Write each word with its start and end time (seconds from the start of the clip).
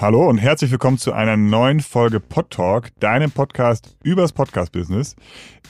Hallo 0.00 0.28
und 0.28 0.38
herzlich 0.38 0.70
willkommen 0.70 0.96
zu 0.96 1.12
einer 1.12 1.36
neuen 1.36 1.80
Folge 1.80 2.20
Pod 2.20 2.50
Talk, 2.50 2.90
deinem 3.00 3.32
Podcast 3.32 3.96
übers 4.04 4.32
Podcast-Business. 4.32 5.16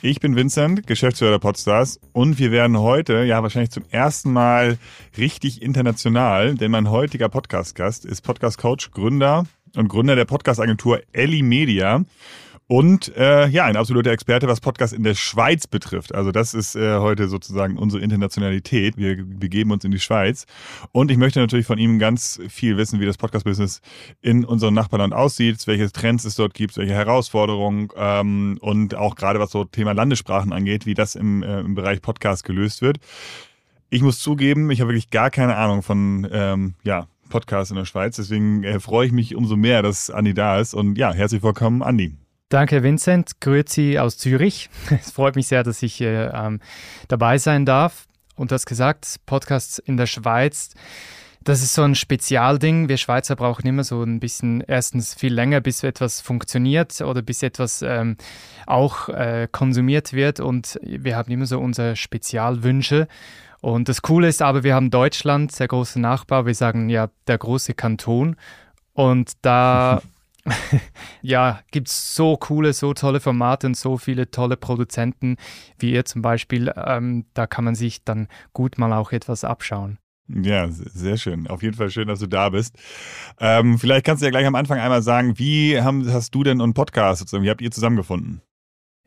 Ich 0.03 0.21
bin 0.21 0.37
Vincent, 0.37 0.87
Geschäftsführer 0.87 1.31
der 1.31 1.39
Podstars 1.39 1.99
und 2.13 2.39
wir 2.39 2.51
werden 2.53 2.79
heute, 2.79 3.25
ja 3.25 3.43
wahrscheinlich 3.43 3.71
zum 3.71 3.85
ersten 3.89 4.31
Mal 4.31 4.77
richtig 5.17 5.63
international, 5.63 6.57
denn 6.57 6.71
mein 6.71 6.91
heutiger 6.91 7.31
Podcast-Gast 7.31 8.05
ist 8.05 8.21
Podcast-Coach, 8.21 8.91
Gründer 8.91 9.47
und 9.77 9.89
Gründer 9.89 10.15
der 10.15 10.27
Podcast-Agentur 10.27 11.01
Ellie 11.13 11.43
Media 11.43 12.05
und 12.69 13.17
äh, 13.17 13.49
ja, 13.49 13.65
ein 13.65 13.77
absoluter 13.77 14.11
Experte, 14.11 14.47
was 14.47 14.61
Podcast 14.61 14.93
in 14.93 15.03
der 15.03 15.15
Schweiz 15.15 15.67
betrifft. 15.67 16.15
Also 16.15 16.33
das 16.33 16.53
ist 16.53 16.77
äh, 16.77 16.99
heute 16.99 17.29
sozusagen 17.29 17.79
unsere 17.79 18.03
Internationalität. 18.03 18.99
Wir 18.99 19.25
begeben 19.25 19.71
uns 19.71 19.85
in 19.85 19.91
die 19.91 19.99
Schweiz. 19.99 20.45
Und 20.93 21.11
ich 21.11 21.17
möchte 21.17 21.41
natürlich 21.41 21.65
von 21.65 21.79
ihm 21.79 21.99
ganz 21.99 22.39
viel 22.51 22.77
wissen, 22.77 23.01
wie 23.01 23.07
das 23.07 23.17
Podcast-Business 23.17 23.81
in 24.21 24.45
unserem 24.45 24.75
Nachbarland 24.75 25.15
aussieht, 25.15 25.67
welche 25.67 25.91
Trends 25.91 26.27
es 26.27 26.35
dort 26.35 26.53
gibt, 26.53 26.77
welche 26.77 26.93
Herausforderungen 26.93 27.89
ähm, 27.97 28.59
und 28.61 28.95
auch 28.95 29.15
gerade 29.15 29.41
was 29.41 29.51
so 29.51 29.65
Thema 29.65 29.93
Landessprachen 29.93 30.53
angeht, 30.53 30.85
wie 30.85 30.95
das 30.95 31.15
im, 31.15 31.43
äh, 31.43 31.61
im 31.61 31.75
Bereich 31.75 32.03
Podcast 32.03 32.45
gelöst 32.45 32.83
wird. 32.83 32.99
Ich 33.89 34.03
muss 34.03 34.21
zugeben, 34.21 34.71
ich 34.71 34.83
habe 34.83 34.91
wirklich 34.91 35.09
gar 35.09 35.31
keine 35.31 35.57
Ahnung 35.57 35.81
von 35.81 36.29
ähm, 36.31 36.75
ja, 36.85 37.07
Podcasts 37.31 37.71
in 37.71 37.79
der 37.79 37.87
Schweiz. 37.87 38.17
Deswegen 38.17 38.63
äh, 38.63 38.79
freue 38.79 39.07
ich 39.07 39.13
mich 39.13 39.35
umso 39.35 39.57
mehr, 39.57 39.81
dass 39.81 40.11
Andi 40.11 40.35
da 40.35 40.61
ist. 40.61 40.75
Und 40.75 40.99
ja, 40.99 41.15
herzlich 41.15 41.43
willkommen, 41.43 41.83
Andi. 41.83 42.28
Danke, 42.51 42.83
Vincent. 42.83 43.41
Grüezi 43.41 43.99
aus 43.99 44.17
Zürich. 44.17 44.71
Es 44.91 45.11
freut 45.11 45.37
mich 45.37 45.49
sehr, 45.49 45.63
dass 45.63 45.83
ich 45.83 46.01
äh, 46.01 46.29
ähm, 46.29 46.61
dabei 47.09 47.37
sein 47.37 47.67
darf. 47.67 48.07
Und 48.37 48.51
du 48.51 48.55
hast 48.55 48.65
gesagt, 48.65 49.17
Podcasts 49.27 49.79
in 49.79 49.99
der 49.99 50.07
Schweiz, 50.07 50.71
das 51.45 51.63
ist 51.63 51.75
so 51.75 51.83
ein 51.83 51.95
Spezialding. 51.95 52.89
Wir 52.89 52.97
Schweizer 52.97 53.37
brauchen 53.37 53.67
immer 53.67 53.85
so 53.85 54.03
ein 54.03 54.19
bisschen, 54.19 54.63
erstens 54.67 55.15
viel 55.15 55.35
länger, 55.35 55.61
bis 55.61 55.83
etwas 55.83 56.23
funktioniert 56.23 57.01
oder 57.03 57.21
bis 57.21 57.43
etwas 57.43 57.83
ähm, 57.83 58.17
auch 58.67 59.11
äh, 59.11 59.47
konsumiert 59.53 60.15
wird. 60.15 60.41
Und 60.41 60.79
wir 60.83 61.17
haben 61.17 61.31
immer 61.31 61.47
so 61.47 61.59
unsere 61.59 61.97
Spezialwünsche. 61.97 63.09
Und 63.61 63.91
das 63.91 64.01
Coole 64.01 64.29
ist 64.29 64.41
aber, 64.41 64.63
wir 64.63 64.75
haben 64.75 64.91
Deutschland, 64.91 65.59
der 65.59 65.69
große 65.69 66.01
Nachbar. 66.01 66.47
Wir 66.47 66.55
sagen 66.55 66.89
ja 66.89 67.11
der 67.27 67.37
große 67.37 67.75
Kanton. 67.75 68.37
Und 68.95 69.33
da 69.43 70.01
ja, 71.23 71.61
gibt 71.71 71.89
es 71.89 72.15
so 72.15 72.37
coole, 72.37 72.73
so 72.73 72.95
tolle 72.95 73.21
Formate 73.21 73.67
und 73.67 73.77
so 73.77 73.97
viele 73.97 74.31
tolle 74.31 74.57
Produzenten 74.57 75.37
wie 75.79 75.93
ihr 75.93 76.05
zum 76.05 76.23
Beispiel. 76.23 76.73
Ähm, 76.77 77.27
da 77.35 77.47
kann 77.47 77.65
man 77.65 77.75
sich 77.75 78.05
dann 78.05 78.29
gut 78.53 78.79
mal 78.79 78.93
auch 78.93 79.13
etwas 79.13 79.45
abschauen. 79.45 79.99
Ja, 80.29 80.69
sehr 80.69 81.17
schön. 81.17 81.47
Auf 81.47 81.63
jeden 81.63 81.75
Fall 81.75 81.91
schön, 81.91 82.09
dass 82.09 82.19
du 82.19 82.27
da 82.27 82.51
bist. 82.51 82.77
Ähm, 83.41 83.79
vielleicht 83.79 84.05
kannst 84.05 84.23
du 84.23 84.27
ja 84.27 84.31
gleich 84.31 84.47
am 84.47 84.57
Anfang 84.57 84.79
einmal 84.79 85.03
sagen, 85.03 85.39
wie 85.39 85.81
haben, 85.81 86.13
hast 86.13 86.35
du 86.35 86.43
denn 86.43 86.61
einen 86.61 86.75
Podcast 86.75 87.33
wie 87.33 87.49
habt 87.49 87.63
ihr 87.63 87.71
zusammengefunden? 87.71 88.43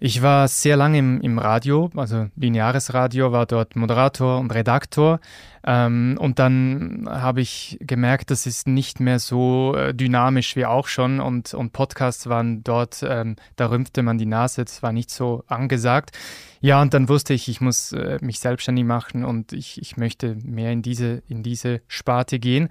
Ich 0.04 0.24
war 0.24 0.48
sehr 0.48 0.78
lange 0.78 0.98
im, 0.98 1.22
im 1.22 1.38
Radio, 1.38 1.92
also 1.96 2.26
lineares 2.36 2.96
Radio, 2.96 3.32
war 3.32 3.46
dort 3.46 3.76
Moderator 3.76 4.40
und 4.40 4.52
Redaktor. 4.52 5.20
Ähm, 5.64 6.18
und 6.20 6.40
dann 6.40 7.08
habe 7.08 7.42
ich 7.42 7.78
gemerkt, 7.82 8.32
das 8.32 8.48
ist 8.48 8.68
nicht 8.68 9.00
mehr 9.00 9.20
so 9.20 9.76
äh, 9.76 9.94
dynamisch 9.94 10.56
wie 10.56 10.66
auch 10.66 10.88
schon. 10.88 11.20
Und, 11.20 11.54
und 11.54 11.72
Podcasts 11.72 12.28
waren 12.28 12.64
dort, 12.64 13.06
ähm, 13.08 13.36
da 13.58 13.68
rümpfte 13.70 14.02
man 14.02 14.18
die 14.18 14.26
Nase, 14.26 14.66
das 14.66 14.82
war 14.82 14.92
nicht 14.92 15.12
so 15.12 15.44
angesagt. 15.46 16.18
Ja, 16.62 16.82
und 16.82 16.96
dann 16.96 17.08
wusste 17.08 17.36
ich, 17.36 17.48
ich 17.48 17.62
muss 17.62 17.92
äh, 17.92 18.18
mich 18.22 18.40
selbstständig 18.40 18.86
machen 18.86 19.24
und 19.24 19.54
ich, 19.54 19.80
ich 19.80 19.98
möchte 19.98 20.36
mehr 20.44 20.72
in 20.72 20.82
diese, 20.82 21.22
in 21.28 21.44
diese 21.44 21.82
Sparte 21.88 22.40
gehen. 22.40 22.70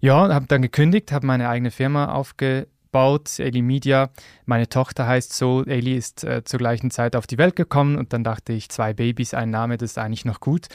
Ja, 0.00 0.34
habe 0.34 0.46
dann 0.48 0.62
gekündigt, 0.62 1.12
habe 1.12 1.28
meine 1.28 1.48
eigene 1.48 1.70
Firma 1.70 2.06
aufgebaut 2.06 2.66
aufgebaut, 2.92 3.40
Ailey 3.40 3.62
Media. 3.62 4.10
Meine 4.46 4.68
Tochter 4.68 5.06
heißt 5.06 5.32
so. 5.32 5.64
Ailey 5.66 5.96
ist 5.96 6.24
äh, 6.24 6.44
zur 6.44 6.58
gleichen 6.58 6.90
Zeit 6.90 7.16
auf 7.16 7.26
die 7.26 7.38
Welt 7.38 7.56
gekommen 7.56 7.96
und 7.96 8.12
dann 8.12 8.24
dachte 8.24 8.52
ich, 8.52 8.68
zwei 8.68 8.92
Babys, 8.92 9.34
ein 9.34 9.50
Name, 9.50 9.78
das 9.78 9.92
ist 9.92 9.98
eigentlich 9.98 10.24
noch 10.24 10.40
gut. 10.40 10.68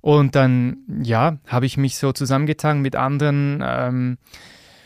Und 0.00 0.34
dann, 0.34 0.78
ja, 1.02 1.38
habe 1.46 1.66
ich 1.66 1.76
mich 1.76 1.96
so 1.96 2.12
zusammengetan 2.12 2.80
mit 2.80 2.96
anderen 2.96 3.62
ähm, 3.64 4.18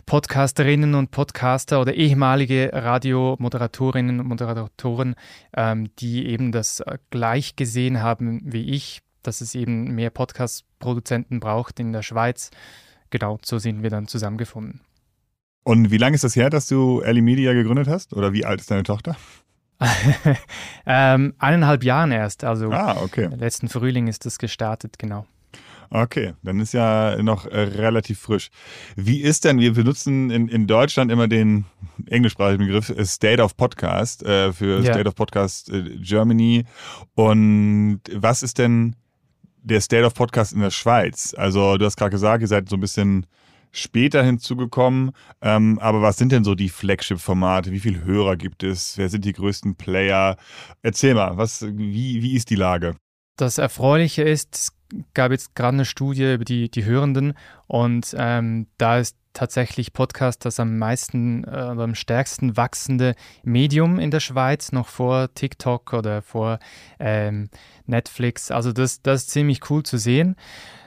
Podcasterinnen 0.05 0.95
und 0.95 1.11
Podcaster 1.11 1.81
oder 1.81 1.95
ehemalige 1.95 2.71
Radiomoderatorinnen 2.73 4.21
und 4.21 4.29
Moderatoren, 4.29 5.15
ähm, 5.57 5.89
die 5.99 6.27
eben 6.27 6.53
das 6.53 6.81
äh, 6.81 6.99
gleich 7.11 7.57
gesehen 7.57 8.03
haben 8.03 8.43
wie 8.45 8.71
ich, 8.71 9.01
dass 9.23 9.41
es 9.41 9.55
eben 9.55 9.95
mehr 9.95 10.11
Podcast-Produzenten 10.11 11.41
braucht 11.41 11.81
in 11.81 11.93
der 11.93 12.03
Schweiz. 12.03 12.51
Genau, 13.09 13.39
so 13.43 13.59
sind 13.59 13.83
wir 13.83 13.91
dann 13.91 14.07
zusammengefunden. 14.07 14.81
Und 15.67 15.91
wie 15.91 15.97
lange 15.97 16.15
ist 16.15 16.23
das 16.23 16.37
her, 16.37 16.49
dass 16.49 16.69
du 16.69 17.01
Ellie 17.01 17.23
Media 17.23 17.53
gegründet 17.53 17.89
hast? 17.89 18.13
Oder 18.13 18.33
wie 18.33 18.45
alt 18.45 18.61
ist 18.61 18.71
deine 18.71 18.85
Tochter? 18.85 19.17
ähm, 20.87 21.35
eineinhalb 21.39 21.83
Jahren 21.83 22.13
erst. 22.13 22.45
Also 22.45 22.71
ah, 22.71 22.99
okay. 23.03 23.29
letzten 23.37 23.69
Frühling 23.69 24.07
ist 24.07 24.25
das 24.25 24.39
gestartet, 24.39 24.97
genau. 24.97 25.27
Okay, 25.91 26.35
dann 26.45 26.61
ist 26.61 26.73
ja 26.73 27.21
noch 27.21 27.47
äh, 27.47 27.59
relativ 27.59 28.21
frisch. 28.21 28.51
Wie 28.95 29.21
ist 29.21 29.45
denn, 29.45 29.59
wir 29.59 29.73
benutzen 29.73 30.31
in, 30.31 30.47
in 30.47 30.69
Deutschland 30.69 31.11
immer 31.11 31.27
den 31.27 31.65
englischsprachigen 32.07 32.65
Begriff 32.65 32.91
äh, 32.91 33.05
State 33.05 33.43
of 33.43 33.57
Podcast 33.57 34.23
äh, 34.23 34.53
für 34.53 34.81
ja. 34.83 34.93
State 34.93 35.09
of 35.09 35.17
Podcast 35.17 35.69
äh, 35.71 35.83
Germany. 35.99 36.65
Und 37.17 38.03
was 38.13 38.45
ist 38.45 38.59
denn 38.59 38.95
der 39.65 39.81
State 39.81 40.05
of 40.05 40.15
Podcast 40.15 40.53
in 40.53 40.61
der 40.61 40.71
Schweiz? 40.71 41.35
Also 41.37 41.77
du 41.77 41.87
hast 41.87 41.97
gerade 41.97 42.13
gesagt, 42.13 42.43
ihr 42.43 42.47
seid 42.47 42.69
so 42.69 42.77
ein 42.77 42.81
bisschen 42.81 43.27
später 43.79 44.23
hinzugekommen. 44.23 45.13
Ähm, 45.41 45.79
aber 45.81 46.03
was 46.03 46.17
sind 46.17 46.33
denn 46.33 46.45
so 46.45 46.55
die 46.55 46.69
Flagship-Formate? 46.69 47.73
Wie 47.73 47.81
viele 47.81 48.05
Hörer 48.05 48.37
gibt 48.37 48.63
es? 48.63 48.99
Wer 48.99 49.09
sind 49.09 49.25
die 49.25 49.33
größten 49.33 49.77
Player? 49.77 50.37
Erzähl 50.83 51.15
mal, 51.15 51.37
was, 51.37 51.63
wie, 51.63 52.23
wie 52.23 52.35
ist 52.35 52.51
die 52.51 52.57
Lage? 52.57 52.97
Das 53.37 53.59
Erfreuliche 53.59 54.23
ist, 54.23 54.55
es 54.55 54.73
gab 55.15 55.33
jetzt 55.33 55.55
gerade 55.55 55.77
eine 55.77 55.85
Studie 55.85 56.35
über 56.35 56.45
die, 56.45 56.71
die 56.71 56.85
Hörenden 56.85 57.35
und 57.67 58.15
ähm, 58.17 58.67
da 58.79 58.99
ist 58.99 59.17
tatsächlich 59.37 59.93
Podcast 59.93 60.45
das 60.47 60.59
am 60.59 60.79
meisten 60.79 61.45
äh, 61.45 61.51
am 61.51 61.95
stärksten 61.95 62.57
wachsende 62.57 63.15
Medium 63.43 63.99
in 63.99 64.11
der 64.11 64.21
Schweiz, 64.21 64.73
noch 64.73 64.89
vor 64.89 65.35
TikTok 65.35 65.93
oder 65.93 66.23
vor 66.23 66.59
ähm, 66.99 67.51
Netflix. 67.85 68.51
Also 68.51 68.73
das, 68.73 69.03
das 69.03 69.23
ist 69.23 69.31
ziemlich 69.31 69.71
cool 69.71 69.83
zu 69.83 69.99
sehen. 69.99 70.37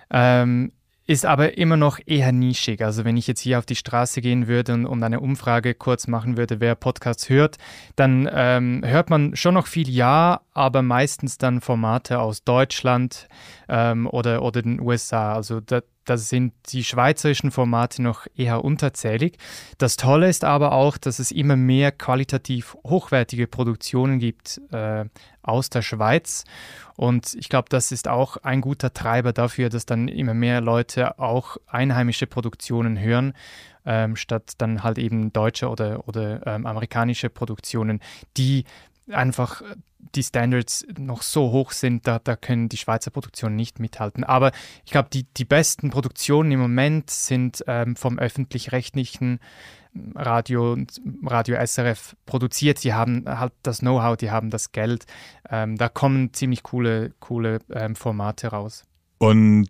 Ähm, 0.09 0.71
ist 1.09 1.25
aber 1.25 1.57
immer 1.57 1.75
noch 1.75 1.99
eher 2.05 2.31
nischig. 2.31 2.83
Also 2.83 3.03
wenn 3.03 3.17
ich 3.17 3.25
jetzt 3.25 3.39
hier 3.39 3.57
auf 3.57 3.65
die 3.65 3.75
Straße 3.75 4.21
gehen 4.21 4.45
würde 4.47 4.75
und, 4.75 4.85
und 4.85 5.01
eine 5.01 5.21
Umfrage 5.21 5.73
kurz 5.73 6.05
machen 6.05 6.37
würde, 6.37 6.59
wer 6.59 6.75
Podcasts 6.75 7.29
hört, 7.29 7.57
dann 7.95 8.29
ähm, 8.31 8.83
hört 8.85 9.09
man 9.09 9.35
schon 9.35 9.55
noch 9.55 9.65
viel 9.65 9.89
Ja, 9.89 10.41
aber 10.53 10.83
meistens 10.83 11.39
dann 11.39 11.61
Formate 11.61 12.19
aus 12.19 12.43
Deutschland 12.43 13.27
ähm, 13.67 14.05
oder, 14.05 14.43
oder 14.43 14.61
den 14.61 14.79
USA. 14.79 15.33
Also 15.33 15.61
da, 15.61 15.81
da 16.09 16.17
sind 16.17 16.53
die 16.71 16.83
schweizerischen 16.83 17.51
Formate 17.51 18.01
noch 18.01 18.25
eher 18.35 18.63
unterzählig. 18.63 19.37
Das 19.77 19.95
Tolle 19.95 20.27
ist 20.27 20.43
aber 20.43 20.71
auch, 20.71 20.97
dass 20.97 21.19
es 21.19 21.31
immer 21.31 21.55
mehr 21.55 21.91
qualitativ 21.91 22.75
hochwertige 22.83 23.45
Produktionen 23.47 24.19
gibt 24.19 24.59
äh, 24.71 25.05
aus 25.43 25.69
der 25.69 25.81
Schweiz. 25.81 26.45
Und 26.95 27.35
ich 27.35 27.49
glaube, 27.49 27.69
das 27.69 27.91
ist 27.91 28.07
auch 28.07 28.37
ein 28.37 28.61
guter 28.61 28.93
Treiber 28.93 29.33
dafür, 29.33 29.69
dass 29.69 29.85
dann 29.85 30.07
immer 30.07 30.33
mehr 30.33 30.61
Leute 30.61 31.19
auch 31.19 31.57
einheimische 31.67 32.27
Produktionen 32.27 32.99
hören, 32.99 33.33
ähm, 33.85 34.15
statt 34.15 34.53
dann 34.57 34.83
halt 34.83 34.97
eben 34.97 35.31
deutsche 35.31 35.69
oder, 35.69 36.07
oder 36.07 36.45
ähm, 36.45 36.65
amerikanische 36.65 37.29
Produktionen, 37.29 37.99
die 38.35 38.65
einfach 39.11 39.61
die 40.15 40.23
Standards 40.23 40.85
noch 40.97 41.21
so 41.21 41.51
hoch 41.51 41.71
sind, 41.71 42.07
da, 42.07 42.19
da 42.19 42.35
können 42.35 42.69
die 42.69 42.77
Schweizer 42.77 43.11
Produktionen 43.11 43.55
nicht 43.55 43.79
mithalten. 43.79 44.23
Aber 44.23 44.51
ich 44.85 44.91
glaube, 44.91 45.09
die, 45.11 45.23
die 45.37 45.45
besten 45.45 45.89
Produktionen 45.89 46.51
im 46.51 46.59
Moment 46.59 47.09
sind 47.09 47.63
ähm, 47.67 47.95
vom 47.95 48.17
öffentlich-rechtlichen 48.17 49.39
Radio 50.15 50.73
und 50.73 51.01
Radio 51.25 51.57
SRF 51.63 52.15
produziert. 52.25 52.83
Die 52.83 52.93
haben 52.93 53.25
halt 53.27 53.53
das 53.63 53.79
Know-how, 53.79 54.17
die 54.17 54.31
haben 54.31 54.49
das 54.49 54.71
Geld. 54.71 55.05
Ähm, 55.49 55.77
da 55.77 55.89
kommen 55.89 56.33
ziemlich 56.33 56.63
coole, 56.63 57.11
coole 57.19 57.59
ähm, 57.71 57.95
Formate 57.95 58.47
raus. 58.47 58.85
Und 59.17 59.69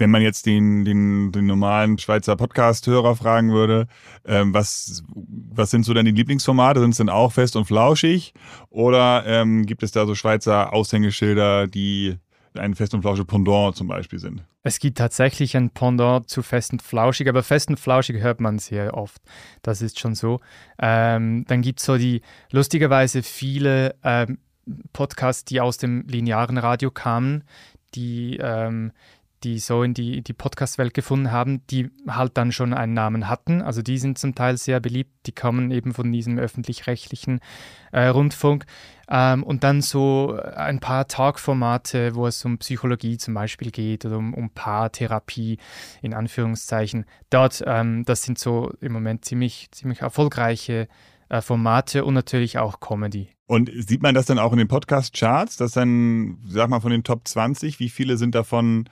wenn 0.00 0.10
man 0.10 0.22
jetzt 0.22 0.46
den, 0.46 0.84
den, 0.84 1.30
den 1.30 1.46
normalen 1.46 1.98
Schweizer 1.98 2.34
Podcast-Hörer 2.36 3.14
fragen 3.14 3.52
würde, 3.52 3.86
ähm, 4.24 4.52
was, 4.54 5.04
was 5.14 5.70
sind 5.70 5.84
so 5.84 5.94
denn 5.94 6.06
die 6.06 6.12
Lieblingsformate? 6.12 6.80
Sind 6.80 6.90
es 6.90 6.96
denn 6.96 7.10
auch 7.10 7.32
fest 7.32 7.54
und 7.54 7.66
flauschig? 7.66 8.32
Oder 8.70 9.24
ähm, 9.26 9.66
gibt 9.66 9.82
es 9.82 9.92
da 9.92 10.06
so 10.06 10.14
Schweizer 10.14 10.72
Aushängeschilder, 10.72 11.66
die 11.66 12.16
ein 12.54 12.74
fest 12.74 12.94
und 12.94 13.02
flauschig 13.02 13.26
Pendant 13.26 13.76
zum 13.76 13.86
Beispiel 13.86 14.18
sind? 14.18 14.42
Es 14.62 14.78
gibt 14.78 14.98
tatsächlich 14.98 15.56
ein 15.56 15.70
Pendant 15.70 16.28
zu 16.28 16.42
fest 16.42 16.72
und 16.72 16.82
flauschig, 16.82 17.28
aber 17.28 17.42
fest 17.42 17.68
und 17.68 17.78
flauschig 17.78 18.20
hört 18.20 18.40
man 18.40 18.58
sehr 18.58 18.94
oft. 18.94 19.22
Das 19.62 19.82
ist 19.82 20.00
schon 20.00 20.14
so. 20.14 20.40
Ähm, 20.78 21.44
dann 21.46 21.62
gibt 21.62 21.80
es 21.80 21.86
so 21.86 21.96
die, 21.96 22.22
lustigerweise 22.50 23.22
viele 23.22 23.94
ähm, 24.02 24.38
Podcasts, 24.92 25.44
die 25.44 25.60
aus 25.60 25.78
dem 25.78 26.06
linearen 26.06 26.58
Radio 26.58 26.90
kamen, 26.90 27.44
die 27.94 28.36
ähm, 28.40 28.92
die 29.42 29.58
so 29.58 29.82
in 29.82 29.94
die, 29.94 30.22
die 30.22 30.32
Podcast-Welt 30.32 30.94
gefunden 30.94 31.32
haben, 31.32 31.66
die 31.68 31.90
halt 32.08 32.36
dann 32.36 32.52
schon 32.52 32.74
einen 32.74 32.94
Namen 32.94 33.28
hatten. 33.28 33.62
Also 33.62 33.82
die 33.82 33.98
sind 33.98 34.18
zum 34.18 34.34
Teil 34.34 34.56
sehr 34.56 34.80
beliebt, 34.80 35.10
die 35.26 35.32
kommen 35.32 35.70
eben 35.70 35.94
von 35.94 36.10
diesem 36.12 36.38
öffentlich-rechtlichen 36.38 37.40
äh, 37.92 38.06
Rundfunk. 38.06 38.66
Ähm, 39.08 39.42
und 39.42 39.64
dann 39.64 39.82
so 39.82 40.38
ein 40.54 40.78
paar 40.78 41.08
Talkformate, 41.08 42.14
wo 42.14 42.26
es 42.26 42.44
um 42.44 42.58
Psychologie 42.58 43.18
zum 43.18 43.34
Beispiel 43.34 43.70
geht 43.70 44.04
oder 44.04 44.18
um, 44.18 44.34
um 44.34 44.50
Paartherapie 44.50 45.58
in 46.02 46.14
Anführungszeichen. 46.14 47.06
Dort, 47.30 47.62
ähm, 47.66 48.04
das 48.04 48.22
sind 48.22 48.38
so 48.38 48.72
im 48.80 48.92
Moment 48.92 49.24
ziemlich, 49.24 49.70
ziemlich 49.72 50.00
erfolgreiche 50.00 50.86
äh, 51.30 51.40
Formate 51.40 52.04
und 52.04 52.14
natürlich 52.14 52.58
auch 52.58 52.80
Comedy. 52.80 53.30
Und 53.46 53.70
sieht 53.74 54.02
man 54.02 54.14
das 54.14 54.26
dann 54.26 54.38
auch 54.38 54.52
in 54.52 54.58
den 54.58 54.68
Podcast-Charts, 54.68 55.56
dass 55.56 55.72
dann, 55.72 56.38
sag 56.46 56.70
mal, 56.70 56.80
von 56.80 56.92
den 56.92 57.02
Top 57.02 57.26
20, 57.26 57.80
wie 57.80 57.88
viele 57.88 58.16
sind 58.16 58.36
davon 58.36 58.88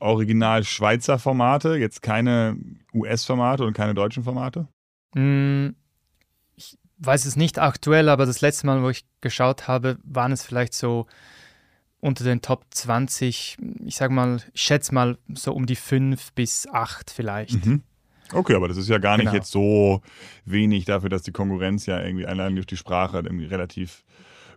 original 0.00 0.64
Schweizer 0.64 1.18
Formate, 1.18 1.76
jetzt 1.76 2.02
keine 2.02 2.56
US-Formate 2.94 3.64
und 3.64 3.74
keine 3.74 3.94
deutschen 3.94 4.24
Formate? 4.24 4.66
Mm, 5.14 5.68
ich 6.56 6.78
weiß 6.98 7.26
es 7.26 7.36
nicht 7.36 7.58
aktuell, 7.58 8.08
aber 8.08 8.26
das 8.26 8.40
letzte 8.40 8.66
Mal, 8.66 8.82
wo 8.82 8.90
ich 8.90 9.04
geschaut 9.20 9.68
habe, 9.68 9.98
waren 10.02 10.32
es 10.32 10.44
vielleicht 10.44 10.74
so 10.74 11.06
unter 12.00 12.24
den 12.24 12.40
Top 12.40 12.64
20, 12.70 13.58
ich 13.84 13.96
sag 13.96 14.10
mal, 14.10 14.42
ich 14.54 14.62
schätze 14.62 14.94
mal 14.94 15.18
so 15.34 15.52
um 15.52 15.66
die 15.66 15.76
5 15.76 16.32
bis 16.32 16.66
8 16.66 17.10
vielleicht. 17.10 17.66
Mhm. 17.66 17.82
Okay, 18.32 18.54
aber 18.54 18.68
das 18.68 18.76
ist 18.76 18.88
ja 18.88 18.98
gar 18.98 19.16
nicht 19.16 19.26
Genau. 19.26 19.36
jetzt 19.36 19.50
so 19.50 20.02
wenig 20.44 20.84
dafür, 20.84 21.08
dass 21.08 21.22
die 21.22 21.32
Konkurrenz 21.32 21.86
ja 21.86 22.00
irgendwie 22.00 22.26
allein 22.26 22.54
durch 22.54 22.66
die 22.66 22.76
Sprache 22.76 23.18
irgendwie 23.18 23.46
relativ 23.46 24.04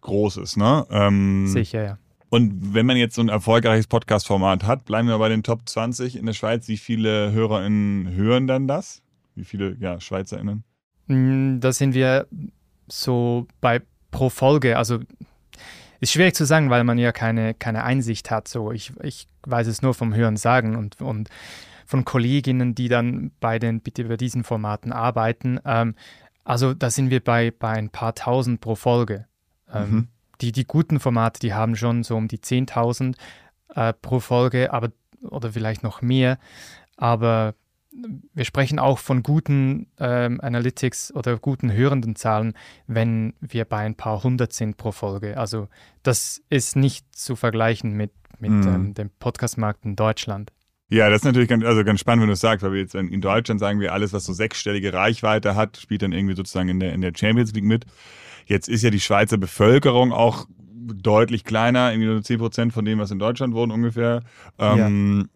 groß 0.02 0.38
ist, 0.38 0.58
ne? 0.58 0.86
Ähm, 0.92 1.48
Sicher, 1.48 1.84
ja. 1.84 1.98
Und 2.34 2.74
wenn 2.74 2.88
man 2.88 2.98
jetzt 2.98 3.14
so 3.14 3.22
ein 3.22 3.30
erfolgreiches 3.30 3.86
Podcast-Format 3.86 4.64
hat, 4.64 4.86
bleiben 4.86 5.08
wir 5.08 5.20
bei 5.20 5.30
den 5.30 5.44
Top 5.44 5.70
20 5.70 6.16
in 6.16 6.26
der 6.26 6.34
Schweiz. 6.34 6.68
Wie 6.68 6.78
viele 6.80 7.32
HörerInnen 7.32 8.12
hören 8.16 8.48
dann 8.48 8.68
das? 8.68 9.04
Wie 9.36 9.44
viele, 9.44 9.78
ja, 9.80 10.00
SchweizerInnen? 10.00 10.64
Mm, 11.06 11.60
Da 11.60 11.72
sind 11.72 11.94
wir 11.94 12.26
so 12.88 13.46
bei 13.62 13.84
pro 14.10 14.30
Folge, 14.30 14.80
also 14.80 14.98
ist 16.00 16.12
schwierig 16.12 16.34
zu 16.34 16.46
sagen, 16.46 16.72
weil 16.72 16.84
man 16.84 16.98
ja 16.98 17.12
keine, 17.12 17.54
keine 17.54 17.84
Einsicht 17.84 18.32
hat. 18.32 18.48
So, 18.48 18.72
ich, 18.72 18.94
ich 19.04 19.28
weiß 19.46 19.68
es 19.68 19.84
nur 19.84 19.94
vom 19.94 20.16
Hören 20.16 20.36
sagen 20.36 20.76
und, 20.76 21.04
und 21.04 21.30
von 21.86 22.04
Kolleginnen, 22.04 22.74
die 22.74 22.88
dann 22.88 23.30
bei 23.42 23.60
den 23.60 23.80
bitte 23.80 24.06
bei 24.06 24.18
diesen 24.18 24.44
Formaten 24.44 24.92
arbeiten. 24.92 25.60
Ähm, 25.66 25.94
also 26.44 26.74
da 26.74 26.90
sind 26.90 27.12
wir 27.12 27.24
bei, 27.24 27.52
bei 27.52 27.74
ein 27.74 27.92
paar 27.92 28.16
tausend 28.16 28.60
pro 28.60 28.74
Folge. 28.74 29.28
Ähm, 29.72 29.92
Mhm. 29.92 30.08
Die, 30.42 30.52
die 30.52 30.66
guten 30.66 31.00
Formate, 31.00 31.40
die 31.40 31.54
haben 31.54 31.76
schon 31.76 32.04
so 32.04 32.16
um 32.16 32.28
die 32.28 32.40
10.000 32.40 33.16
äh, 33.76 33.94
pro 33.94 34.20
Folge, 34.20 34.74
aber 34.74 34.92
oder 35.22 35.52
vielleicht 35.54 35.84
noch 35.84 36.02
mehr. 36.02 36.38
Aber 36.98 37.56
wir 38.34 38.44
sprechen 38.46 38.80
auch 38.80 38.98
von 38.98 39.22
guten 39.24 39.88
ähm, 40.00 40.42
Analytics 40.42 41.14
oder 41.14 41.38
guten 41.38 41.72
hörenden 41.72 42.16
Zahlen, 42.16 42.54
wenn 42.88 43.34
wir 43.40 43.66
bei 43.66 43.78
ein 43.86 43.96
paar 43.96 44.24
hundert 44.24 44.52
sind 44.54 44.78
pro 44.78 44.92
Folge. 44.92 45.38
Also 45.38 45.68
das 46.02 46.42
ist 46.50 46.76
nicht 46.76 47.16
zu 47.16 47.36
vergleichen 47.36 47.94
mit, 47.94 48.12
mit 48.40 48.52
Mhm. 48.52 48.68
ähm, 48.68 48.94
dem 48.96 49.10
Podcastmarkt 49.20 49.86
in 49.86 49.96
Deutschland. 49.96 50.52
Ja, 50.90 51.10
das 51.10 51.22
ist 51.22 51.26
natürlich 51.26 51.50
ganz, 51.50 51.64
also 51.64 51.84
ganz 51.84 52.00
spannend, 52.00 52.24
wenn 52.24 52.28
du 52.28 52.34
es 52.34 52.40
sagst, 52.40 52.64
weil 52.64 52.74
wir 52.74 52.82
jetzt 52.82 52.96
in, 52.96 53.08
in 53.10 53.22
Deutschland 53.22 53.60
sagen 53.60 53.80
wir, 53.80 53.94
alles, 53.94 54.12
was 54.12 54.26
so 54.26 54.34
sechsstellige 54.34 54.94
Reichweite 54.94 55.56
hat, 55.56 55.78
spielt 55.78 56.02
dann 56.02 56.12
irgendwie 56.12 56.36
sozusagen 56.36 56.70
in 56.70 56.80
der, 56.80 56.94
in 56.94 57.02
der 57.02 57.14
Champions 57.16 57.54
League 57.54 57.64
mit. 57.64 57.86
Jetzt 58.46 58.70
ist 58.70 58.84
ja 58.84 58.90
die 58.90 59.00
Schweizer 59.00 59.38
Bevölkerung 59.38 60.12
auch 60.12 60.46
deutlich 60.76 61.44
kleiner, 61.44 61.92
irgendwie 61.92 62.10
nur 62.10 62.24
10 62.24 62.40
Prozent 62.40 62.74
von 62.74 62.86
dem, 62.86 63.00
was 63.00 63.12
in 63.12 63.20
Deutschland 63.20 63.54
wohnt 63.54 63.72
ungefähr. 63.72 64.22
Ähm, 64.60 65.30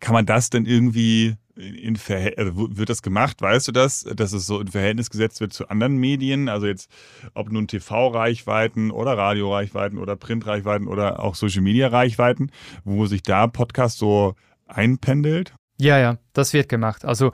Kann 0.00 0.12
man 0.12 0.26
das 0.26 0.50
denn 0.50 0.66
irgendwie 0.66 1.36
in 1.58 1.96
Verhältnis, 1.96 2.38
also 2.38 2.76
wird 2.76 2.88
das 2.88 3.02
gemacht, 3.02 3.42
weißt 3.42 3.68
du 3.68 3.72
das, 3.72 4.04
dass 4.14 4.32
es 4.32 4.46
so 4.46 4.60
in 4.60 4.68
Verhältnis 4.68 5.10
gesetzt 5.10 5.40
wird 5.40 5.52
zu 5.52 5.68
anderen 5.68 5.96
Medien, 5.96 6.48
also 6.48 6.66
jetzt 6.66 6.88
ob 7.34 7.50
nun 7.50 7.66
TV-Reichweiten 7.66 8.92
oder 8.92 9.18
Radio-Reichweiten 9.18 9.98
oder 9.98 10.14
Print-Reichweiten 10.14 10.86
oder 10.86 11.20
auch 11.20 11.34
Social-Media-Reichweiten, 11.34 12.52
wo 12.84 13.06
sich 13.06 13.22
da 13.22 13.48
Podcast 13.48 13.98
so 13.98 14.34
einpendelt? 14.66 15.54
Ja, 15.80 15.98
ja, 15.98 16.18
das 16.32 16.52
wird 16.52 16.68
gemacht. 16.68 17.04
Also 17.04 17.32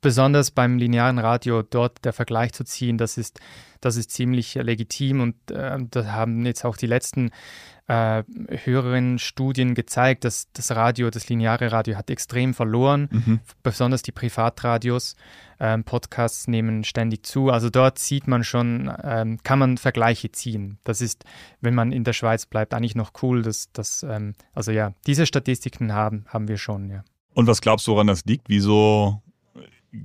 besonders 0.00 0.50
beim 0.50 0.78
linearen 0.78 1.18
Radio 1.18 1.62
dort 1.62 2.04
der 2.04 2.12
Vergleich 2.12 2.52
zu 2.52 2.64
ziehen, 2.64 2.98
das 2.98 3.18
ist, 3.18 3.40
das 3.80 3.96
ist 3.96 4.10
ziemlich 4.10 4.54
legitim 4.54 5.20
und 5.20 5.50
äh, 5.50 5.78
da 5.90 6.06
haben 6.12 6.44
jetzt 6.46 6.64
auch 6.64 6.76
die 6.76 6.86
letzten 6.86 7.30
äh, 7.88 8.24
höheren 8.64 9.18
Studien 9.18 9.74
gezeigt, 9.74 10.24
dass 10.24 10.50
das 10.52 10.74
Radio, 10.74 11.08
das 11.10 11.28
lineare 11.28 11.70
Radio 11.70 11.96
hat 11.96 12.10
extrem 12.10 12.52
verloren, 12.52 13.08
Mhm. 13.12 13.40
besonders 13.62 14.02
die 14.02 14.12
Privatradios. 14.12 15.14
Ähm, 15.58 15.84
Podcasts 15.84 16.48
nehmen 16.48 16.84
ständig 16.84 17.24
zu. 17.24 17.50
Also 17.50 17.70
dort 17.70 17.98
sieht 17.98 18.26
man 18.26 18.44
schon, 18.44 18.92
ähm, 19.04 19.38
kann 19.42 19.58
man 19.58 19.78
Vergleiche 19.78 20.30
ziehen. 20.32 20.78
Das 20.84 21.00
ist, 21.00 21.24
wenn 21.60 21.74
man 21.74 21.92
in 21.92 22.04
der 22.04 22.12
Schweiz 22.12 22.44
bleibt, 22.44 22.74
eigentlich 22.74 22.94
noch 22.96 23.12
cool. 23.22 23.42
Dass, 23.42 23.72
dass, 23.72 24.02
ähm, 24.02 24.34
also 24.52 24.72
ja, 24.72 24.92
diese 25.06 25.24
Statistiken 25.24 25.92
haben, 25.92 26.26
haben 26.28 26.48
wir 26.48 26.58
schon, 26.58 26.90
ja. 26.90 27.04
Und 27.34 27.46
was 27.46 27.60
glaubst 27.60 27.86
du, 27.86 27.92
woran 27.92 28.08
das 28.08 28.24
liegt? 28.24 28.48
Wieso 28.48 29.22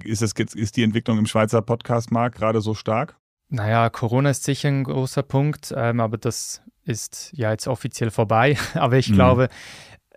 ist, 0.03 0.21
es, 0.21 0.33
ist 0.55 0.77
die 0.77 0.83
Entwicklung 0.83 1.17
im 1.17 1.25
Schweizer 1.25 1.61
Podcast-Markt 1.61 2.37
gerade 2.37 2.61
so 2.61 2.73
stark? 2.73 3.15
Naja, 3.49 3.89
Corona 3.89 4.29
ist 4.29 4.43
sicher 4.43 4.69
ein 4.69 4.83
großer 4.85 5.23
Punkt, 5.23 5.73
ähm, 5.75 5.99
aber 5.99 6.17
das 6.17 6.61
ist 6.83 7.31
ja 7.33 7.51
jetzt 7.51 7.67
offiziell 7.67 8.11
vorbei. 8.11 8.57
aber 8.75 8.97
ich 8.97 9.09
Mhm. 9.09 9.13
glaube, 9.15 9.49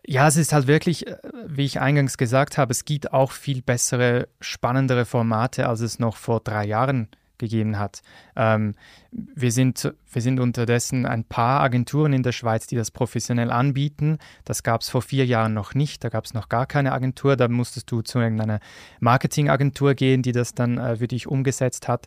ja, 0.07 0.29
es 0.29 0.37
ist 0.37 0.53
halt 0.53 0.67
wirklich, 0.67 1.07
äh, 1.07 1.17
wie 1.47 1.65
ich 1.65 1.81
eingangs 1.81 2.19
gesagt 2.19 2.59
habe, 2.59 2.73
es 2.73 2.85
gibt 2.85 3.13
auch 3.13 3.33
viel 3.33 3.63
bessere, 3.63 4.29
spannendere 4.41 5.05
Formate, 5.05 5.69
als 5.69 5.81
es 5.81 5.99
noch 5.99 6.17
vor 6.17 6.41
drei 6.41 6.65
Jahren 6.67 7.09
gegeben 7.45 7.79
hat. 7.79 8.03
Ähm, 8.37 8.75
wir, 9.11 9.53
sind, 9.53 9.95
wir 10.11 10.23
sind 10.23 10.41
unterdessen 10.41 11.07
ein 11.07 11.25
paar 11.25 11.61
Agenturen 11.61 12.13
in 12.13 12.23
der 12.23 12.33
Schweiz, 12.33 12.67
die 12.67 12.77
das 12.77 12.91
professionell 12.91 13.51
anbieten. 13.51 14.19
Das 14.45 14.63
gab 14.63 14.81
es 14.81 14.89
vor 14.89 15.03
vier 15.03 15.27
Jahren 15.27 15.55
noch 15.55 15.75
nicht. 15.75 16.03
Da 16.03 16.09
gab 16.09 16.25
es 16.25 16.35
noch 16.35 16.49
gar 16.49 16.67
keine 16.67 16.93
Agentur. 16.93 17.37
Da 17.37 17.49
musstest 17.49 17.91
du 17.91 18.03
zu 18.03 18.19
irgendeiner 18.19 18.61
Marketingagentur 19.01 19.95
gehen, 19.95 20.23
die 20.23 20.33
das 20.33 20.55
dann 20.55 20.79
äh, 20.79 20.97
für 20.97 21.09
dich 21.09 21.27
umgesetzt 21.27 21.89
hat. 21.89 22.07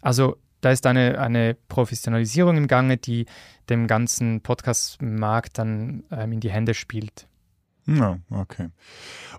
Also 0.00 0.36
da 0.60 0.70
ist 0.70 0.86
eine, 0.86 1.18
eine 1.18 1.56
Professionalisierung 1.68 2.56
im 2.56 2.68
Gange, 2.68 2.96
die 2.96 3.26
dem 3.68 3.86
ganzen 3.86 4.40
Podcast-Markt 4.40 5.58
dann 5.58 6.04
ähm, 6.10 6.32
in 6.32 6.40
die 6.40 6.50
Hände 6.50 6.74
spielt. 6.74 7.26
Ja, 7.86 8.18
okay. 8.30 8.68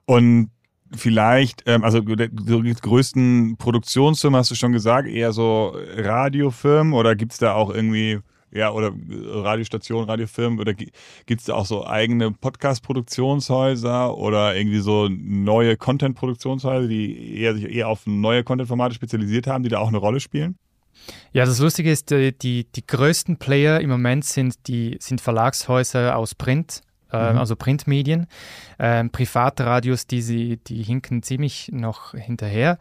Und 0.06 0.52
vielleicht, 0.96 1.64
ähm, 1.66 1.84
also 1.84 2.00
die 2.02 2.74
größten 2.74 3.58
Produktionsfirmen 3.58 4.38
hast 4.38 4.52
du 4.52 4.56
schon 4.56 4.72
gesagt, 4.72 5.08
eher 5.08 5.32
so 5.32 5.76
Radiofirmen 5.96 6.94
oder 6.94 7.16
gibt 7.16 7.34
es 7.34 7.38
da 7.38 7.54
auch 7.54 7.74
irgendwie, 7.74 8.20
ja, 8.52 8.72
oder 8.72 8.92
Radiostationen, 9.10 10.10
Radiofirmen 10.10 10.60
oder 10.60 10.74
gibt 10.74 11.42
es 11.42 11.46
da 11.46 11.56
auch 11.56 11.66
so 11.66 11.86
eigene 11.86 12.32
Podcast-Produktionshäuser 12.32 14.18
oder 14.18 14.56
irgendwie 14.56 14.80
so 14.80 15.10
neue 15.10 15.78
Content-Produktionshäuser, 15.78 16.88
die 16.88 17.40
eher 17.40 17.54
sich 17.56 17.70
eher 17.70 17.90
auf 17.90 18.06
neue 18.06 18.44
Content-Formate 18.44 18.96
spezialisiert 18.96 19.48
haben, 19.48 19.64
die 19.64 19.70
da 19.70 19.80
auch 19.80 19.90
eine 19.90 19.98
Rolle 19.98 20.20
spielen? 20.20 20.58
Ja, 21.34 21.46
das 21.46 21.60
Lustige 21.60 21.92
ist, 21.92 22.12
äh, 22.12 22.32
die, 22.32 22.66
die 22.72 22.86
größten 22.86 23.38
Player 23.38 23.80
im 23.82 23.90
Moment 23.90 24.26
sind 24.26 24.68
die 24.68 24.98
sind 25.00 25.22
Verlagshäuser 25.22 26.16
aus 26.16 26.36
Print, 26.36 26.82
äh, 27.16 27.34
Mhm. 27.34 27.40
also 27.40 27.56
Printmedien. 27.56 28.28
Ähm, 28.80 29.10
Privatradios, 29.10 30.08
die, 30.08 30.22
sie, 30.22 30.58
die 30.58 30.84
hinken 30.84 31.24
ziemlich 31.24 31.70
noch 31.72 32.14
hinterher. 32.14 32.78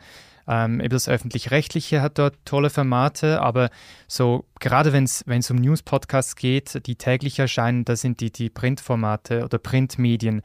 Ähm, 0.47 0.81
eben 0.81 0.91
das 0.91 1.09
Öffentlich-Rechtliche 1.09 2.03
hat 2.03 2.19
dort 2.19 2.35
tolle 2.45 2.71
Formate, 2.71 3.41
aber 3.41 3.71
so 4.07 4.45
gerade 4.61 4.93
wenn 4.93 5.05
es 5.05 5.51
um 5.51 5.57
News-Podcasts 5.57 6.37
geht, 6.37 6.87
die 6.87 6.97
täglich 6.97 7.39
erscheinen, 7.39 7.85
da 7.85 7.97
sind 7.97 8.21
die, 8.21 8.31
die 8.31 8.51
Printformate 8.51 9.45
oder 9.45 9.59
Printmedien 9.59 10.43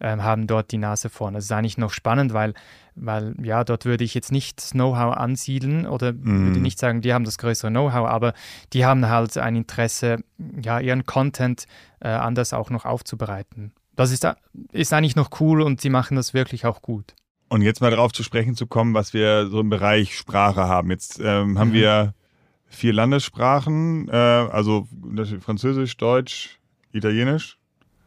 ähm, 0.00 0.22
haben 0.22 0.46
dort 0.46 0.70
die 0.70 0.78
Nase 0.78 1.10
vorne. 1.10 1.38
Das 1.38 1.44
ist 1.44 1.52
eigentlich 1.52 1.78
noch 1.78 1.92
spannend, 1.92 2.32
weil, 2.32 2.54
weil 2.94 3.34
ja, 3.42 3.64
dort 3.64 3.84
würde 3.84 4.04
ich 4.04 4.14
jetzt 4.14 4.32
nicht 4.32 4.70
Know-how 4.70 5.16
ansiedeln 5.16 5.86
oder 5.86 6.12
Mhm. 6.12 6.46
würde 6.46 6.60
nicht 6.60 6.78
sagen, 6.78 7.02
die 7.02 7.12
haben 7.12 7.24
das 7.24 7.38
größere 7.38 7.70
Know-how, 7.70 8.08
aber 8.08 8.32
die 8.72 8.84
haben 8.84 9.08
halt 9.08 9.36
ein 9.36 9.56
Interesse, 9.56 10.18
ja, 10.62 10.80
ihren 10.80 11.04
Content 11.06 11.66
äh, 12.00 12.08
anders 12.08 12.52
auch 12.52 12.70
noch 12.70 12.84
aufzubereiten. 12.84 13.72
Das 13.96 14.12
ist, 14.12 14.26
ist 14.72 14.92
eigentlich 14.92 15.16
noch 15.16 15.40
cool 15.40 15.60
und 15.60 15.80
sie 15.80 15.90
machen 15.90 16.16
das 16.16 16.32
wirklich 16.32 16.64
auch 16.64 16.80
gut. 16.80 17.14
Und 17.50 17.62
jetzt 17.62 17.80
mal 17.80 17.90
darauf 17.90 18.12
zu 18.12 18.22
sprechen 18.22 18.54
zu 18.54 18.66
kommen, 18.66 18.94
was 18.94 19.12
wir 19.12 19.48
so 19.48 19.60
im 19.60 19.70
Bereich 19.70 20.16
Sprache 20.16 20.62
haben. 20.68 20.90
Jetzt 20.90 21.18
ähm, 21.20 21.58
haben 21.58 21.70
Mhm. 21.70 21.74
wir 21.74 22.14
vier 22.66 22.92
Landessprachen, 22.92 24.08
äh, 24.08 24.12
also 24.14 24.86
Französisch, 25.40 25.96
Deutsch, 25.96 26.60
Italienisch. 26.92 27.58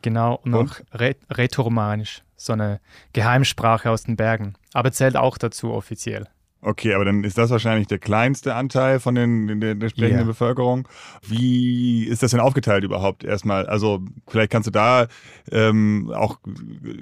Genau, 0.01 0.39
und 0.45 0.53
Und? 0.53 0.81
noch 0.93 0.99
Re 0.99 1.15
Rätoromanisch, 1.29 2.23
so 2.37 2.53
eine 2.53 2.79
Geheimsprache 3.11 3.91
aus 3.91 4.03
den 4.03 4.15
Bergen. 4.15 4.53
Aber 4.73 4.91
zählt 4.93 5.17
auch 5.17 5.37
dazu 5.37 5.73
offiziell. 5.73 6.27
Okay, 6.65 6.93
aber 6.93 7.03
dann 7.03 7.25
ist 7.25 7.37
das 7.37 7.49
wahrscheinlich 7.49 7.87
der 7.87 7.99
kleinste 7.99 8.55
Anteil 8.55 9.01
von 9.01 9.15
den, 9.15 9.59
der, 9.59 9.75
der 9.75 9.89
sprechenden 9.89 10.19
yeah. 10.19 10.27
Bevölkerung. 10.27 10.87
Wie 11.27 12.05
ist 12.05 12.23
das 12.23 12.31
denn 12.31 12.39
aufgeteilt 12.39 12.85
überhaupt 12.85 13.25
erstmal? 13.25 13.65
Also 13.65 14.01
vielleicht 14.27 14.49
kannst 14.49 14.67
du 14.67 14.71
da 14.71 15.07
ähm, 15.51 16.09
auch 16.15 16.39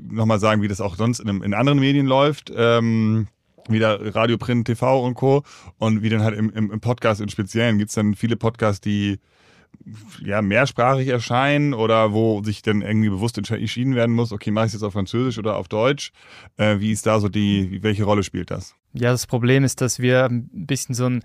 nochmal 0.10 0.39
sagen, 0.39 0.63
wie 0.63 0.68
das 0.68 0.82
auch 0.82 0.96
sonst 0.96 1.20
in, 1.20 1.44
in 1.44 1.53
anderen 1.53 1.80
Medien 1.80 2.08
läuft. 2.08 2.51
Ähm, 2.56 3.27
wieder 3.70 4.15
Radio, 4.15 4.39
Print, 4.39 4.65
TV 4.65 5.06
und 5.06 5.13
Co. 5.13 5.44
Und 5.77 6.01
wie 6.01 6.10
dann 6.10 6.24
halt 6.24 6.36
im, 6.36 6.50
im, 6.50 6.72
im 6.72 6.80
Podcast 6.80 7.22
im 7.22 7.30
Speziellen. 7.30 7.77
Gibt 7.77 7.89
es 7.89 7.96
dann 7.96 8.15
viele 8.15 8.38
Podcasts, 8.38 8.82
die 8.82 9.20
ja, 10.24 10.42
mehrsprachig 10.42 11.08
erscheinen 11.08 11.74
oder 11.74 12.14
wo 12.14 12.44
sich 12.44 12.62
dann 12.62 12.82
irgendwie 12.82 13.10
bewusst 13.10 13.38
entschieden 13.38 13.96
werden 13.96 14.16
muss, 14.16 14.32
okay, 14.32 14.52
mache 14.52 14.66
ich 14.66 14.70
es 14.70 14.74
jetzt 14.74 14.84
auf 14.84 14.94
Französisch 14.94 15.38
oder 15.38 15.58
auf 15.58 15.68
Deutsch? 15.68 16.12
Äh, 16.58 16.80
wie 16.80 16.92
ist 16.92 17.06
da 17.06 17.20
so 17.20 17.30
die, 17.30 17.82
welche 17.84 18.04
Rolle 18.04 18.24
spielt 18.24 18.52
das? 18.52 18.76
Ja, 18.94 19.12
das 19.12 19.28
Problem 19.28 19.64
ist, 19.64 19.82
dass 19.82 20.00
wir 20.00 20.26
ein 20.26 20.50
bisschen 20.52 20.96
so 20.96 21.06
ein, 21.06 21.24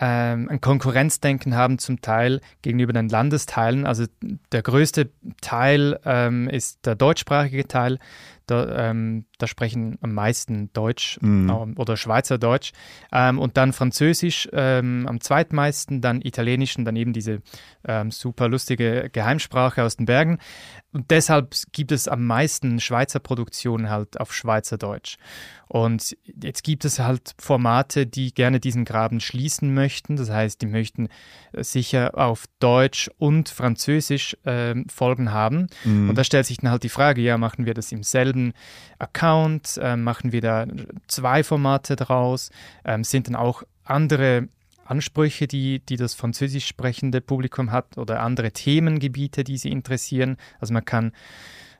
ähm, 0.00 0.48
ein 0.48 0.60
Konkurrenzdenken 0.60 1.54
haben 1.54 1.78
zum 1.78 2.00
Teil 2.00 2.40
gegenüber 2.62 2.92
den 2.92 3.08
Landesteilen. 3.08 3.86
Also 3.86 4.06
der 4.50 4.62
größte 4.62 5.10
Teil 5.40 5.98
ähm, 6.04 6.48
ist 6.48 6.86
der 6.86 6.94
deutschsprachige 6.94 7.68
Teil. 7.68 7.98
Da, 8.52 8.90
ähm, 8.90 9.24
da, 9.38 9.46
sprechen 9.46 9.98
am 10.02 10.12
meisten 10.12 10.70
Deutsch 10.74 11.18
mhm. 11.22 11.48
ähm, 11.48 11.74
oder 11.78 11.96
Schweizerdeutsch 11.96 12.72
ähm, 13.10 13.38
und 13.38 13.56
dann 13.56 13.72
Französisch 13.72 14.46
ähm, 14.52 15.06
am 15.08 15.20
zweitmeisten, 15.20 16.02
dann 16.02 16.20
Italienisch 16.20 16.76
und 16.76 16.84
dann 16.84 16.96
eben 16.96 17.14
diese 17.14 17.40
ähm, 17.86 18.10
super 18.10 18.48
lustige 18.48 19.08
Geheimsprache 19.10 19.82
aus 19.82 19.96
den 19.96 20.04
Bergen. 20.04 20.38
Und 20.92 21.10
deshalb 21.10 21.54
gibt 21.72 21.90
es 21.90 22.06
am 22.06 22.26
meisten 22.26 22.78
Schweizer 22.78 23.20
Produktionen 23.20 23.88
halt 23.88 24.20
auf 24.20 24.34
Schweizerdeutsch. 24.34 25.16
Und 25.72 26.18
jetzt 26.26 26.64
gibt 26.64 26.84
es 26.84 26.98
halt 26.98 27.34
Formate, 27.38 28.06
die 28.06 28.34
gerne 28.34 28.60
diesen 28.60 28.84
Graben 28.84 29.20
schließen 29.20 29.72
möchten. 29.72 30.16
Das 30.16 30.28
heißt, 30.28 30.60
die 30.60 30.66
möchten 30.66 31.08
äh, 31.52 31.64
sicher 31.64 32.18
auf 32.18 32.44
Deutsch 32.58 33.10
und 33.16 33.48
Französisch 33.48 34.36
äh, 34.44 34.74
Folgen 34.92 35.32
haben. 35.32 35.68
Mhm. 35.84 36.10
Und 36.10 36.18
da 36.18 36.24
stellt 36.24 36.44
sich 36.44 36.58
dann 36.58 36.70
halt 36.70 36.82
die 36.82 36.90
Frage, 36.90 37.22
ja, 37.22 37.38
machen 37.38 37.64
wir 37.64 37.72
das 37.72 37.90
im 37.90 38.02
selben 38.02 38.41
Account? 38.98 39.78
Äh, 39.80 39.96
machen 39.96 40.32
wir 40.32 40.40
da 40.40 40.66
zwei 41.06 41.42
Formate 41.44 41.96
draus? 41.96 42.50
Ähm, 42.84 43.04
sind 43.04 43.28
dann 43.28 43.36
auch 43.36 43.62
andere 43.84 44.48
Ansprüche, 44.84 45.46
die, 45.46 45.80
die 45.80 45.96
das 45.96 46.14
französisch 46.14 46.66
sprechende 46.66 47.20
Publikum 47.20 47.72
hat 47.72 47.96
oder 47.98 48.20
andere 48.20 48.52
Themengebiete, 48.52 49.44
die 49.44 49.58
sie 49.58 49.70
interessieren? 49.70 50.36
Also 50.60 50.74
man 50.74 50.84
kann 50.84 51.12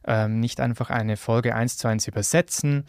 ähm, 0.04 0.40
nicht 0.40 0.61
einfach 0.61 0.90
eine 0.90 1.16
Folge 1.16 1.54
eins 1.54 1.76
zu 1.76 1.88
eins 1.88 2.09
übersetzen. 2.09 2.87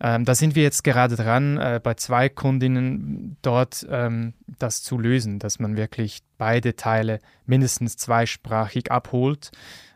Ähm, 0.00 0.24
da 0.24 0.34
sind 0.34 0.56
wir 0.56 0.64
jetzt 0.64 0.82
gerade 0.82 1.14
dran, 1.14 1.58
äh, 1.58 1.80
bei 1.82 1.94
zwei 1.94 2.28
Kundinnen 2.28 3.36
dort 3.42 3.86
ähm, 3.88 4.34
das 4.58 4.82
zu 4.82 4.98
lösen, 4.98 5.38
dass 5.38 5.60
man 5.60 5.76
wirklich 5.76 6.20
beide 6.38 6.74
Teile 6.74 7.20
mindestens 7.46 7.96
zweisprachig 7.96 8.90
abholt. 8.90 9.52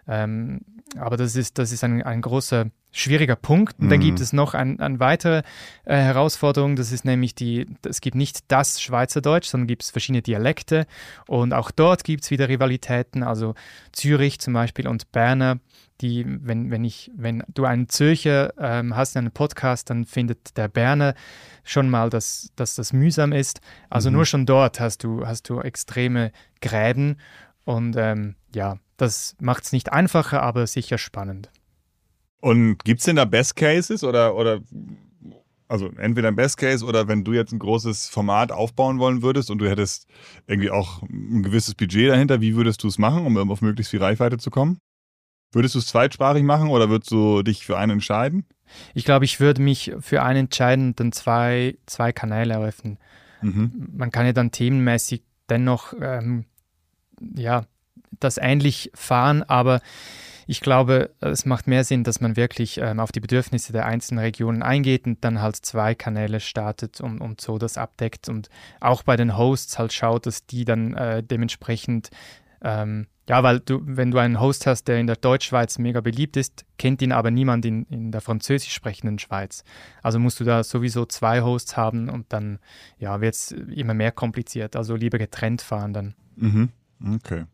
Ähm, 0.06 0.60
aber 0.96 1.16
das 1.16 1.34
ist, 1.34 1.58
das 1.58 1.72
ist 1.72 1.82
ein, 1.82 2.02
ein 2.04 2.22
großer 2.22 2.66
schwieriger 2.96 3.36
Punkt. 3.36 3.78
Und 3.78 3.90
dann 3.90 4.00
gibt 4.00 4.18
mhm. 4.18 4.22
es 4.22 4.32
noch 4.32 4.54
ein, 4.54 4.80
eine 4.80 4.98
weitere 5.00 5.42
äh, 5.84 5.96
Herausforderung, 5.96 6.76
das 6.76 6.92
ist 6.92 7.04
nämlich 7.04 7.34
die, 7.34 7.66
es 7.86 8.00
gibt 8.00 8.16
nicht 8.16 8.40
das 8.48 8.80
Schweizerdeutsch, 8.80 9.48
sondern 9.48 9.66
gibt 9.66 9.82
es 9.82 9.90
verschiedene 9.90 10.22
Dialekte 10.22 10.86
und 11.26 11.52
auch 11.52 11.70
dort 11.70 12.04
gibt 12.04 12.24
es 12.24 12.30
wieder 12.30 12.48
Rivalitäten, 12.48 13.22
also 13.22 13.54
Zürich 13.92 14.40
zum 14.40 14.54
Beispiel 14.54 14.88
und 14.88 15.12
Berner, 15.12 15.58
die, 16.00 16.24
wenn, 16.26 16.70
wenn 16.70 16.84
ich, 16.84 17.10
wenn 17.16 17.42
du 17.48 17.64
einen 17.64 17.88
Zürcher 17.88 18.52
ähm, 18.58 18.96
hast 18.96 19.14
in 19.14 19.20
einem 19.20 19.32
Podcast, 19.32 19.90
dann 19.90 20.04
findet 20.04 20.56
der 20.56 20.68
Berner 20.68 21.14
schon 21.64 21.88
mal, 21.90 22.10
dass, 22.10 22.50
dass 22.56 22.74
das 22.74 22.92
mühsam 22.92 23.32
ist. 23.32 23.60
Also 23.90 24.10
mhm. 24.10 24.16
nur 24.16 24.26
schon 24.26 24.46
dort 24.46 24.80
hast 24.80 25.04
du, 25.04 25.26
hast 25.26 25.48
du 25.48 25.60
extreme 25.60 26.32
Gräben 26.60 27.18
und 27.64 27.96
ähm, 27.96 28.36
ja, 28.54 28.78
das 28.96 29.36
macht 29.40 29.64
es 29.64 29.72
nicht 29.72 29.92
einfacher, 29.92 30.42
aber 30.42 30.66
sicher 30.66 30.98
spannend. 30.98 31.50
Und 32.40 32.84
gibt 32.84 33.00
es 33.00 33.06
denn 33.06 33.16
da 33.16 33.24
Best 33.24 33.56
Cases 33.56 34.04
oder, 34.04 34.36
oder 34.36 34.60
also 35.68 35.90
entweder 35.96 36.28
ein 36.28 36.36
Best 36.36 36.58
Case 36.58 36.84
oder 36.84 37.08
wenn 37.08 37.24
du 37.24 37.32
jetzt 37.32 37.52
ein 37.52 37.58
großes 37.58 38.08
Format 38.08 38.52
aufbauen 38.52 38.98
wollen 38.98 39.22
würdest 39.22 39.50
und 39.50 39.58
du 39.58 39.68
hättest 39.68 40.06
irgendwie 40.46 40.70
auch 40.70 41.02
ein 41.02 41.42
gewisses 41.42 41.74
Budget 41.74 42.10
dahinter, 42.10 42.40
wie 42.40 42.54
würdest 42.54 42.82
du 42.82 42.88
es 42.88 42.98
machen, 42.98 43.26
um 43.26 43.50
auf 43.50 43.62
möglichst 43.62 43.90
viel 43.90 44.02
Reichweite 44.02 44.38
zu 44.38 44.50
kommen? 44.50 44.78
Würdest 45.52 45.74
du 45.74 45.78
es 45.78 45.86
zweitsprachig 45.86 46.42
machen 46.42 46.68
oder 46.68 46.88
würdest 46.88 47.10
du 47.10 47.42
dich 47.42 47.64
für 47.64 47.78
einen 47.78 47.92
entscheiden? 47.92 48.46
Ich 48.94 49.04
glaube, 49.04 49.24
ich 49.24 49.40
würde 49.40 49.62
mich 49.62 49.92
für 50.00 50.22
einen 50.22 50.40
entscheiden 50.46 50.88
und 50.88 51.00
dann 51.00 51.12
zwei, 51.12 51.76
zwei 51.86 52.12
Kanäle 52.12 52.54
eröffnen. 52.54 52.98
Mhm. 53.42 53.88
Man 53.96 54.10
kann 54.10 54.26
ja 54.26 54.32
dann 54.32 54.50
themenmäßig 54.50 55.22
dennoch 55.48 55.94
ähm, 56.00 56.44
ja, 57.34 57.64
das 58.18 58.38
ähnlich 58.38 58.90
fahren, 58.94 59.42
aber 59.42 59.80
ich 60.46 60.60
glaube, 60.60 61.10
es 61.20 61.44
macht 61.44 61.66
mehr 61.66 61.84
Sinn, 61.84 62.04
dass 62.04 62.20
man 62.20 62.36
wirklich 62.36 62.78
ähm, 62.78 63.00
auf 63.00 63.12
die 63.12 63.20
Bedürfnisse 63.20 63.72
der 63.72 63.86
einzelnen 63.86 64.20
Regionen 64.20 64.62
eingeht 64.62 65.06
und 65.06 65.24
dann 65.24 65.42
halt 65.42 65.56
zwei 65.56 65.94
Kanäle 65.94 66.40
startet 66.40 67.00
und, 67.00 67.20
und 67.20 67.40
so 67.40 67.58
das 67.58 67.76
abdeckt 67.76 68.28
und 68.28 68.48
auch 68.80 69.02
bei 69.02 69.16
den 69.16 69.36
Hosts 69.36 69.78
halt 69.78 69.92
schaut, 69.92 70.26
dass 70.26 70.46
die 70.46 70.64
dann 70.64 70.94
äh, 70.94 71.22
dementsprechend 71.22 72.10
ähm, 72.62 73.06
ja, 73.28 73.42
weil 73.42 73.58
du, 73.58 73.80
wenn 73.84 74.12
du 74.12 74.18
einen 74.18 74.40
Host 74.40 74.66
hast, 74.66 74.84
der 74.84 74.98
in 74.98 75.08
der 75.08 75.16
Deutschschweiz 75.16 75.78
mega 75.78 76.00
beliebt 76.00 76.36
ist, 76.36 76.64
kennt 76.78 77.02
ihn 77.02 77.10
aber 77.10 77.32
niemand 77.32 77.64
in, 77.64 77.84
in 77.86 78.12
der 78.12 78.20
französisch 78.20 78.72
sprechenden 78.72 79.18
Schweiz. 79.18 79.64
Also 80.00 80.20
musst 80.20 80.38
du 80.38 80.44
da 80.44 80.62
sowieso 80.62 81.06
zwei 81.06 81.42
Hosts 81.42 81.76
haben 81.76 82.08
und 82.08 82.32
dann 82.32 82.60
ja, 82.98 83.20
wird 83.20 83.34
es 83.34 83.50
immer 83.50 83.94
mehr 83.94 84.12
kompliziert. 84.12 84.76
Also 84.76 84.94
lieber 84.94 85.18
getrennt 85.18 85.60
fahren 85.60 85.92
dann. 85.92 86.14
Mhm. 86.36 86.68
Okay. 87.16 87.46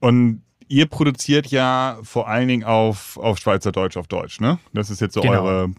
Und 0.00 0.42
ihr 0.72 0.86
produziert 0.86 1.48
ja 1.48 1.98
vor 2.02 2.28
allen 2.28 2.48
Dingen 2.48 2.64
auf, 2.64 3.18
auf 3.18 3.38
Schweizerdeutsch 3.38 3.98
auf 3.98 4.08
Deutsch, 4.08 4.40
ne? 4.40 4.58
Das 4.72 4.88
ist 4.88 5.02
jetzt 5.02 5.14
so 5.14 5.20
genau. 5.20 5.42
eure 5.42 5.70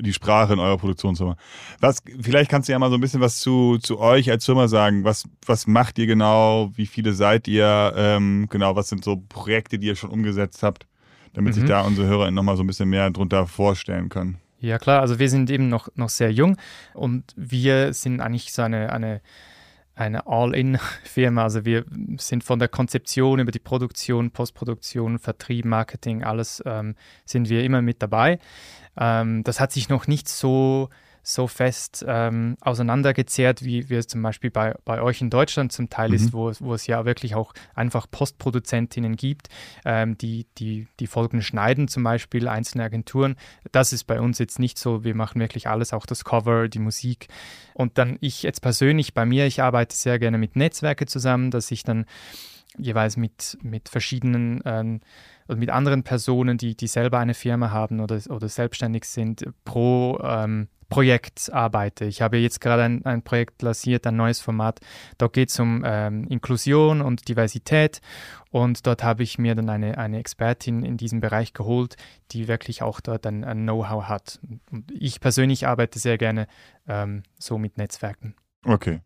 die 0.00 0.14
Sprache 0.14 0.54
in 0.54 0.58
eurer 0.58 0.78
Produktionsfirma. 0.78 1.36
Was, 1.80 2.02
vielleicht 2.22 2.50
kannst 2.50 2.68
du 2.68 2.72
ja 2.72 2.78
mal 2.78 2.88
so 2.88 2.94
ein 2.94 3.00
bisschen 3.02 3.20
was 3.20 3.40
zu, 3.40 3.76
zu 3.76 3.98
euch 3.98 4.30
als 4.30 4.46
Firma 4.46 4.68
sagen. 4.68 5.04
Was, 5.04 5.24
was 5.44 5.66
macht 5.66 5.98
ihr 5.98 6.06
genau? 6.06 6.70
Wie 6.76 6.86
viele 6.86 7.12
seid 7.12 7.46
ihr? 7.46 7.92
Ähm, 7.94 8.46
genau, 8.48 8.74
was 8.74 8.88
sind 8.88 9.04
so 9.04 9.22
Projekte, 9.28 9.78
die 9.78 9.88
ihr 9.88 9.96
schon 9.96 10.08
umgesetzt 10.08 10.62
habt, 10.62 10.86
damit 11.34 11.54
mhm. 11.54 11.60
sich 11.60 11.68
da 11.68 11.82
unsere 11.82 12.06
HörerInnen 12.06 12.34
nochmal 12.34 12.56
so 12.56 12.62
ein 12.62 12.66
bisschen 12.66 12.88
mehr 12.88 13.10
drunter 13.10 13.46
vorstellen 13.46 14.08
können? 14.08 14.38
Ja, 14.60 14.78
klar. 14.78 15.02
Also 15.02 15.18
wir 15.18 15.28
sind 15.28 15.50
eben 15.50 15.68
noch, 15.68 15.88
noch 15.94 16.08
sehr 16.08 16.32
jung 16.32 16.56
und 16.94 17.24
wir 17.36 17.92
sind 17.92 18.22
eigentlich 18.22 18.54
so 18.54 18.62
eine, 18.62 18.90
eine 18.90 19.20
eine 20.00 20.26
All-in-Firma. 20.26 21.42
Also 21.42 21.64
wir 21.64 21.84
sind 22.16 22.42
von 22.42 22.58
der 22.58 22.68
Konzeption 22.68 23.38
über 23.38 23.52
die 23.52 23.58
Produktion, 23.58 24.30
Postproduktion, 24.30 25.18
Vertrieb, 25.18 25.66
Marketing, 25.66 26.24
alles 26.24 26.62
ähm, 26.64 26.94
sind 27.24 27.48
wir 27.48 27.62
immer 27.62 27.82
mit 27.82 28.02
dabei. 28.02 28.38
Ähm, 28.96 29.44
das 29.44 29.60
hat 29.60 29.72
sich 29.72 29.88
noch 29.88 30.06
nicht 30.06 30.28
so 30.28 30.88
so 31.22 31.46
fest 31.46 32.04
ähm, 32.06 32.56
auseinandergezehrt, 32.60 33.64
wie, 33.64 33.88
wie 33.90 33.94
es 33.94 34.06
zum 34.06 34.22
Beispiel 34.22 34.50
bei, 34.50 34.74
bei 34.84 35.02
euch 35.02 35.20
in 35.20 35.30
Deutschland 35.30 35.72
zum 35.72 35.90
Teil 35.90 36.08
mhm. 36.08 36.14
ist, 36.14 36.32
wo, 36.32 36.52
wo 36.60 36.74
es 36.74 36.86
ja 36.86 37.04
wirklich 37.04 37.34
auch 37.34 37.52
einfach 37.74 38.06
Postproduzentinnen 38.10 39.16
gibt, 39.16 39.48
ähm, 39.84 40.16
die, 40.18 40.46
die 40.58 40.86
die 40.98 41.06
Folgen 41.06 41.42
schneiden, 41.42 41.88
zum 41.88 42.02
Beispiel 42.02 42.48
einzelne 42.48 42.84
Agenturen. 42.84 43.36
Das 43.72 43.92
ist 43.92 44.04
bei 44.04 44.20
uns 44.20 44.38
jetzt 44.38 44.58
nicht 44.58 44.78
so. 44.78 45.04
Wir 45.04 45.14
machen 45.14 45.40
wirklich 45.40 45.68
alles, 45.68 45.92
auch 45.92 46.06
das 46.06 46.24
Cover, 46.24 46.68
die 46.68 46.78
Musik. 46.78 47.28
Und 47.74 47.98
dann 47.98 48.18
ich 48.20 48.42
jetzt 48.42 48.60
persönlich 48.60 49.14
bei 49.14 49.26
mir, 49.26 49.46
ich 49.46 49.62
arbeite 49.62 49.96
sehr 49.96 50.18
gerne 50.18 50.38
mit 50.38 50.56
Netzwerke 50.56 51.06
zusammen, 51.06 51.50
dass 51.50 51.70
ich 51.70 51.82
dann 51.82 52.06
jeweils 52.78 53.16
mit, 53.16 53.58
mit 53.62 53.88
verschiedenen 53.88 54.60
ähm, 54.64 55.00
oder 55.48 55.58
mit 55.58 55.70
anderen 55.70 56.02
Personen, 56.02 56.58
die, 56.58 56.76
die 56.76 56.86
selber 56.86 57.18
eine 57.18 57.34
Firma 57.34 57.70
haben 57.70 58.00
oder, 58.00 58.20
oder 58.28 58.48
selbstständig 58.48 59.04
sind, 59.04 59.44
pro 59.64 60.18
ähm, 60.22 60.68
Projekt 60.90 61.50
arbeite. 61.52 62.04
Ich 62.04 62.20
habe 62.20 62.36
jetzt 62.36 62.60
gerade 62.60 62.82
ein, 62.82 63.06
ein 63.06 63.22
Projekt 63.22 63.62
lanciert, 63.62 64.06
ein 64.06 64.16
neues 64.16 64.40
Format. 64.40 64.80
Dort 65.18 65.32
geht 65.32 65.48
es 65.48 65.58
um 65.58 65.82
ähm, 65.86 66.26
Inklusion 66.28 67.00
und 67.00 67.28
Diversität 67.28 68.00
und 68.50 68.86
dort 68.86 69.04
habe 69.04 69.22
ich 69.22 69.38
mir 69.38 69.54
dann 69.54 69.70
eine, 69.70 69.96
eine 69.96 70.18
Expertin 70.18 70.84
in 70.84 70.96
diesem 70.96 71.20
Bereich 71.20 71.52
geholt, 71.54 71.96
die 72.32 72.48
wirklich 72.48 72.82
auch 72.82 73.00
dort 73.00 73.24
ein, 73.26 73.44
ein 73.44 73.62
Know-how 73.62 74.08
hat. 74.08 74.40
Und 74.70 74.90
ich 74.90 75.20
persönlich 75.20 75.66
arbeite 75.66 75.98
sehr 76.00 76.18
gerne 76.18 76.48
ähm, 76.88 77.22
so 77.38 77.56
mit 77.56 77.78
Netzwerken. 77.78 78.34
Okay. 78.64 79.00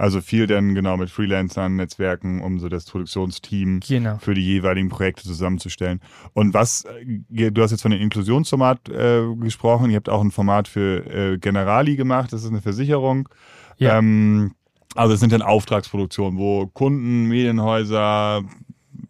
Also 0.00 0.22
viel 0.22 0.46
dann 0.46 0.74
genau 0.74 0.96
mit 0.96 1.10
Freelancern, 1.10 1.76
Netzwerken, 1.76 2.40
um 2.40 2.58
so 2.58 2.70
das 2.70 2.86
Produktionsteam 2.86 3.80
genau. 3.80 4.16
für 4.16 4.32
die 4.32 4.40
jeweiligen 4.40 4.88
Projekte 4.88 5.24
zusammenzustellen. 5.24 6.00
Und 6.32 6.54
was, 6.54 6.86
äh, 7.30 7.50
du 7.50 7.60
hast 7.60 7.70
jetzt 7.70 7.82
von 7.82 7.90
dem 7.90 8.00
Inklusionsformat 8.00 8.88
äh, 8.88 9.34
gesprochen, 9.36 9.90
ihr 9.90 9.96
habt 9.96 10.08
auch 10.08 10.22
ein 10.22 10.30
Format 10.30 10.68
für 10.68 11.04
äh, 11.04 11.36
Generali 11.36 11.96
gemacht, 11.96 12.32
das 12.32 12.44
ist 12.44 12.48
eine 12.48 12.62
Versicherung. 12.62 13.28
Ja. 13.76 13.98
Ähm, 13.98 14.54
also 14.94 15.12
es 15.12 15.20
sind 15.20 15.34
dann 15.34 15.42
Auftragsproduktionen, 15.42 16.38
wo 16.38 16.66
Kunden, 16.68 17.26
Medienhäuser, 17.26 18.42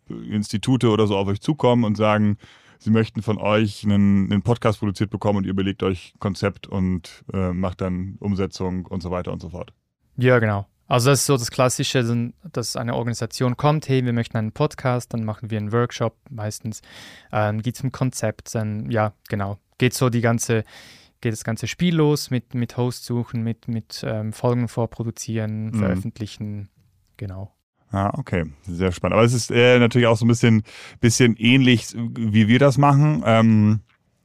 Institute 0.08 0.88
oder 0.88 1.06
so 1.06 1.16
auf 1.16 1.28
euch 1.28 1.40
zukommen 1.40 1.84
und 1.84 1.96
sagen, 1.96 2.36
sie 2.80 2.90
möchten 2.90 3.22
von 3.22 3.38
euch 3.38 3.84
einen, 3.84 4.32
einen 4.32 4.42
Podcast 4.42 4.80
produziert 4.80 5.10
bekommen 5.10 5.38
und 5.38 5.44
ihr 5.44 5.50
überlegt 5.52 5.84
euch 5.84 6.14
Konzept 6.18 6.66
und 6.66 7.24
äh, 7.32 7.52
macht 7.52 7.80
dann 7.80 8.16
Umsetzung 8.18 8.86
und 8.86 9.04
so 9.04 9.12
weiter 9.12 9.32
und 9.32 9.40
so 9.40 9.50
fort. 9.50 9.72
Ja, 10.16 10.40
genau. 10.40 10.66
Also 10.90 11.10
das 11.10 11.20
ist 11.20 11.26
so 11.26 11.36
das 11.36 11.52
Klassische, 11.52 12.32
dass 12.50 12.74
eine 12.74 12.96
Organisation 12.96 13.56
kommt, 13.56 13.88
hey, 13.88 14.04
wir 14.04 14.12
möchten 14.12 14.36
einen 14.36 14.50
Podcast, 14.50 15.14
dann 15.14 15.24
machen 15.24 15.48
wir 15.48 15.58
einen 15.58 15.70
Workshop 15.70 16.16
meistens, 16.28 16.82
ähm, 17.30 17.62
geht 17.62 17.76
es 17.76 17.80
um 17.82 17.92
Konzept, 17.92 18.52
dann 18.56 18.90
ja, 18.90 19.12
genau, 19.28 19.58
geht 19.78 19.94
so 19.94 20.10
die 20.10 20.20
ganze, 20.20 20.64
geht 21.20 21.32
das 21.32 21.44
ganze 21.44 21.68
Spiel 21.68 21.94
los 21.94 22.30
mit, 22.30 22.54
mit 22.54 22.76
Host 22.76 23.04
suchen, 23.04 23.44
mit, 23.44 23.68
mit 23.68 24.02
ähm, 24.04 24.32
Folgen 24.32 24.66
vorproduzieren, 24.66 25.66
mhm. 25.66 25.74
veröffentlichen, 25.74 26.70
genau. 27.16 27.54
Ah, 27.92 28.10
okay, 28.18 28.46
sehr 28.62 28.90
spannend. 28.90 29.14
Aber 29.14 29.24
es 29.24 29.32
ist 29.32 29.52
äh, 29.52 29.78
natürlich 29.78 30.08
auch 30.08 30.16
so 30.16 30.24
ein 30.24 30.28
bisschen, 30.28 30.64
bisschen 30.98 31.36
ähnlich, 31.36 31.94
wie 31.94 32.48
wir 32.48 32.58
das 32.58 32.78
machen. 32.78 33.22
Ähm, 33.24 33.80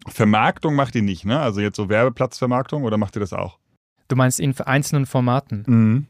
Vermarktung 0.07 0.73
macht 0.73 0.95
ihr 0.95 1.03
nicht, 1.03 1.25
ne? 1.25 1.39
Also 1.39 1.61
jetzt 1.61 1.75
so 1.75 1.89
Werbeplatzvermarktung 1.89 2.85
oder 2.85 2.97
macht 2.97 3.15
ihr 3.15 3.19
das 3.19 3.33
auch? 3.33 3.59
Du 4.07 4.15
meinst 4.15 4.39
in 4.39 4.59
einzelnen 4.61 5.05
Formaten? 5.05 5.63
Mhm. 5.67 6.07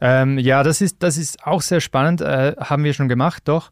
Ähm, 0.00 0.38
ja, 0.38 0.62
das 0.62 0.80
ist, 0.80 1.02
das 1.02 1.16
ist 1.16 1.46
auch 1.46 1.62
sehr 1.62 1.80
spannend. 1.80 2.20
Äh, 2.20 2.54
haben 2.58 2.84
wir 2.84 2.92
schon 2.92 3.08
gemacht, 3.08 3.42
doch. 3.46 3.70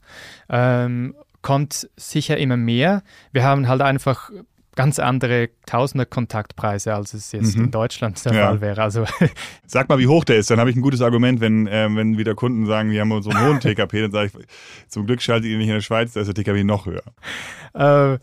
Ähm, 0.48 1.14
kommt 1.42 1.88
sicher 1.96 2.36
immer 2.36 2.56
mehr. 2.56 3.02
Wir 3.32 3.44
haben 3.44 3.68
halt 3.68 3.80
einfach 3.80 4.30
ganz 4.76 4.98
andere 4.98 5.50
Tausender 5.66 6.06
Kontaktpreise, 6.06 6.94
als 6.94 7.12
es 7.12 7.32
jetzt 7.32 7.56
mhm. 7.56 7.64
in 7.64 7.70
Deutschland 7.70 8.24
der 8.24 8.32
ja. 8.32 8.46
Fall 8.46 8.60
wäre. 8.60 8.82
Also 8.82 9.04
Sag 9.66 9.88
mal, 9.88 9.98
wie 9.98 10.06
hoch 10.06 10.24
der 10.24 10.38
ist, 10.38 10.50
dann 10.50 10.60
habe 10.60 10.70
ich 10.70 10.76
ein 10.76 10.82
gutes 10.82 11.02
Argument, 11.02 11.40
wenn, 11.40 11.66
äh, 11.66 11.88
wenn 11.94 12.18
wieder 12.18 12.34
Kunden 12.34 12.66
sagen, 12.66 12.90
wir 12.90 13.00
haben 13.00 13.22
so 13.22 13.30
einen 13.30 13.46
hohen 13.46 13.60
TKP, 13.60 14.02
dann 14.02 14.12
sage 14.12 14.30
ich, 14.38 14.46
zum 14.88 15.06
Glück 15.06 15.22
schaltet 15.22 15.50
ihr 15.50 15.58
nicht 15.58 15.68
in 15.68 15.74
der 15.74 15.80
Schweiz, 15.80 16.12
da 16.12 16.20
ist 16.20 16.28
der 16.28 16.34
TKP 16.34 16.64
noch 16.64 16.86
höher. 16.86 17.02
Äh, 17.74 18.14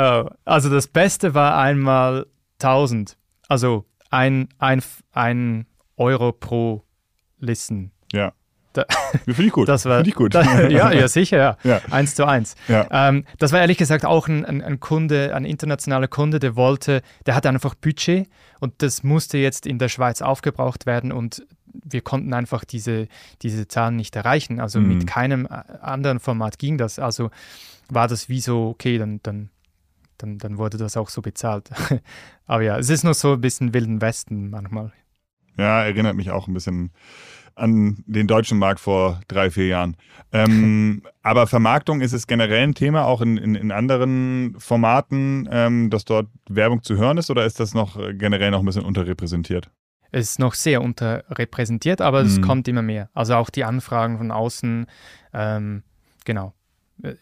äh, 0.00 0.30
also 0.44 0.70
das 0.70 0.86
Beste 0.86 1.34
war 1.34 1.58
einmal 1.58 2.26
1000, 2.60 3.16
also 3.48 3.84
ein, 4.10 4.48
ein, 4.58 4.82
ein 5.12 5.66
Euro 5.96 6.32
pro 6.32 6.84
Listen. 7.42 7.90
Ja. 8.12 8.32
Da, 8.72 8.86
Finde 9.26 9.44
ich 9.44 9.52
gut. 9.52 9.68
Das 9.72 9.84
war, 9.84 9.98
Finde 9.98 10.10
ich 10.10 10.16
gut. 10.16 10.34
Da, 10.34 10.42
ja, 10.68 10.92
ja, 10.92 11.08
sicher, 11.08 11.36
ja. 11.36 11.56
ja. 11.64 11.80
Eins 11.90 12.14
zu 12.14 12.24
eins. 12.24 12.54
Ja. 12.68 12.86
Ähm, 12.90 13.24
das 13.38 13.52
war 13.52 13.60
ehrlich 13.60 13.76
gesagt 13.76 14.04
auch 14.04 14.28
ein, 14.28 14.44
ein, 14.44 14.62
ein, 14.62 14.80
Kunde, 14.80 15.34
ein 15.34 15.44
internationaler 15.44 16.08
Kunde, 16.08 16.38
der 16.38 16.56
wollte, 16.56 17.02
der 17.26 17.34
hatte 17.34 17.48
einfach 17.48 17.74
Budget 17.74 18.28
und 18.60 18.74
das 18.78 19.02
musste 19.02 19.38
jetzt 19.38 19.66
in 19.66 19.78
der 19.78 19.88
Schweiz 19.88 20.22
aufgebraucht 20.22 20.86
werden 20.86 21.12
und 21.12 21.44
wir 21.66 22.02
konnten 22.02 22.32
einfach 22.34 22.64
diese, 22.64 23.08
diese 23.42 23.66
Zahlen 23.66 23.96
nicht 23.96 24.14
erreichen. 24.14 24.60
Also 24.60 24.78
mhm. 24.78 24.88
mit 24.88 25.06
keinem 25.06 25.48
anderen 25.80 26.20
Format 26.20 26.58
ging 26.58 26.78
das. 26.78 26.98
Also 26.98 27.30
war 27.88 28.08
das 28.08 28.28
wie 28.28 28.40
so, 28.40 28.68
okay, 28.68 28.98
dann, 28.98 29.20
dann, 29.22 29.50
dann, 30.18 30.38
dann 30.38 30.58
wurde 30.58 30.76
das 30.76 30.96
auch 30.96 31.08
so 31.08 31.22
bezahlt. 31.22 31.70
Aber 32.46 32.62
ja, 32.62 32.78
es 32.78 32.90
ist 32.90 33.04
nur 33.04 33.14
so 33.14 33.34
ein 33.34 33.40
bisschen 33.40 33.74
Wilden 33.74 34.00
Westen 34.00 34.50
manchmal. 34.50 34.92
Ja, 35.58 35.82
erinnert 35.84 36.16
mich 36.16 36.30
auch 36.30 36.48
ein 36.48 36.54
bisschen 36.54 36.90
an 37.54 38.02
den 38.06 38.26
deutschen 38.26 38.58
Markt 38.58 38.80
vor 38.80 39.20
drei, 39.28 39.50
vier 39.50 39.66
Jahren. 39.66 39.96
Ähm, 40.32 41.02
aber 41.22 41.46
Vermarktung 41.46 42.00
ist 42.00 42.12
es 42.12 42.26
generell 42.26 42.62
ein 42.62 42.74
Thema, 42.74 43.04
auch 43.04 43.20
in, 43.20 43.36
in, 43.36 43.54
in 43.54 43.70
anderen 43.70 44.56
Formaten, 44.58 45.48
ähm, 45.50 45.90
dass 45.90 46.04
dort 46.04 46.28
Werbung 46.48 46.82
zu 46.82 46.96
hören 46.96 47.18
ist 47.18 47.30
oder 47.30 47.44
ist 47.44 47.60
das 47.60 47.74
noch 47.74 47.98
generell 48.14 48.50
noch 48.50 48.60
ein 48.60 48.66
bisschen 48.66 48.84
unterrepräsentiert? 48.84 49.70
Es 50.10 50.30
ist 50.30 50.38
noch 50.38 50.54
sehr 50.54 50.82
unterrepräsentiert, 50.82 52.00
aber 52.00 52.22
mhm. 52.22 52.26
es 52.26 52.42
kommt 52.42 52.68
immer 52.68 52.82
mehr. 52.82 53.08
Also 53.14 53.34
auch 53.34 53.50
die 53.50 53.64
Anfragen 53.64 54.18
von 54.18 54.30
außen, 54.30 54.86
ähm, 55.32 55.82
genau. 56.24 56.54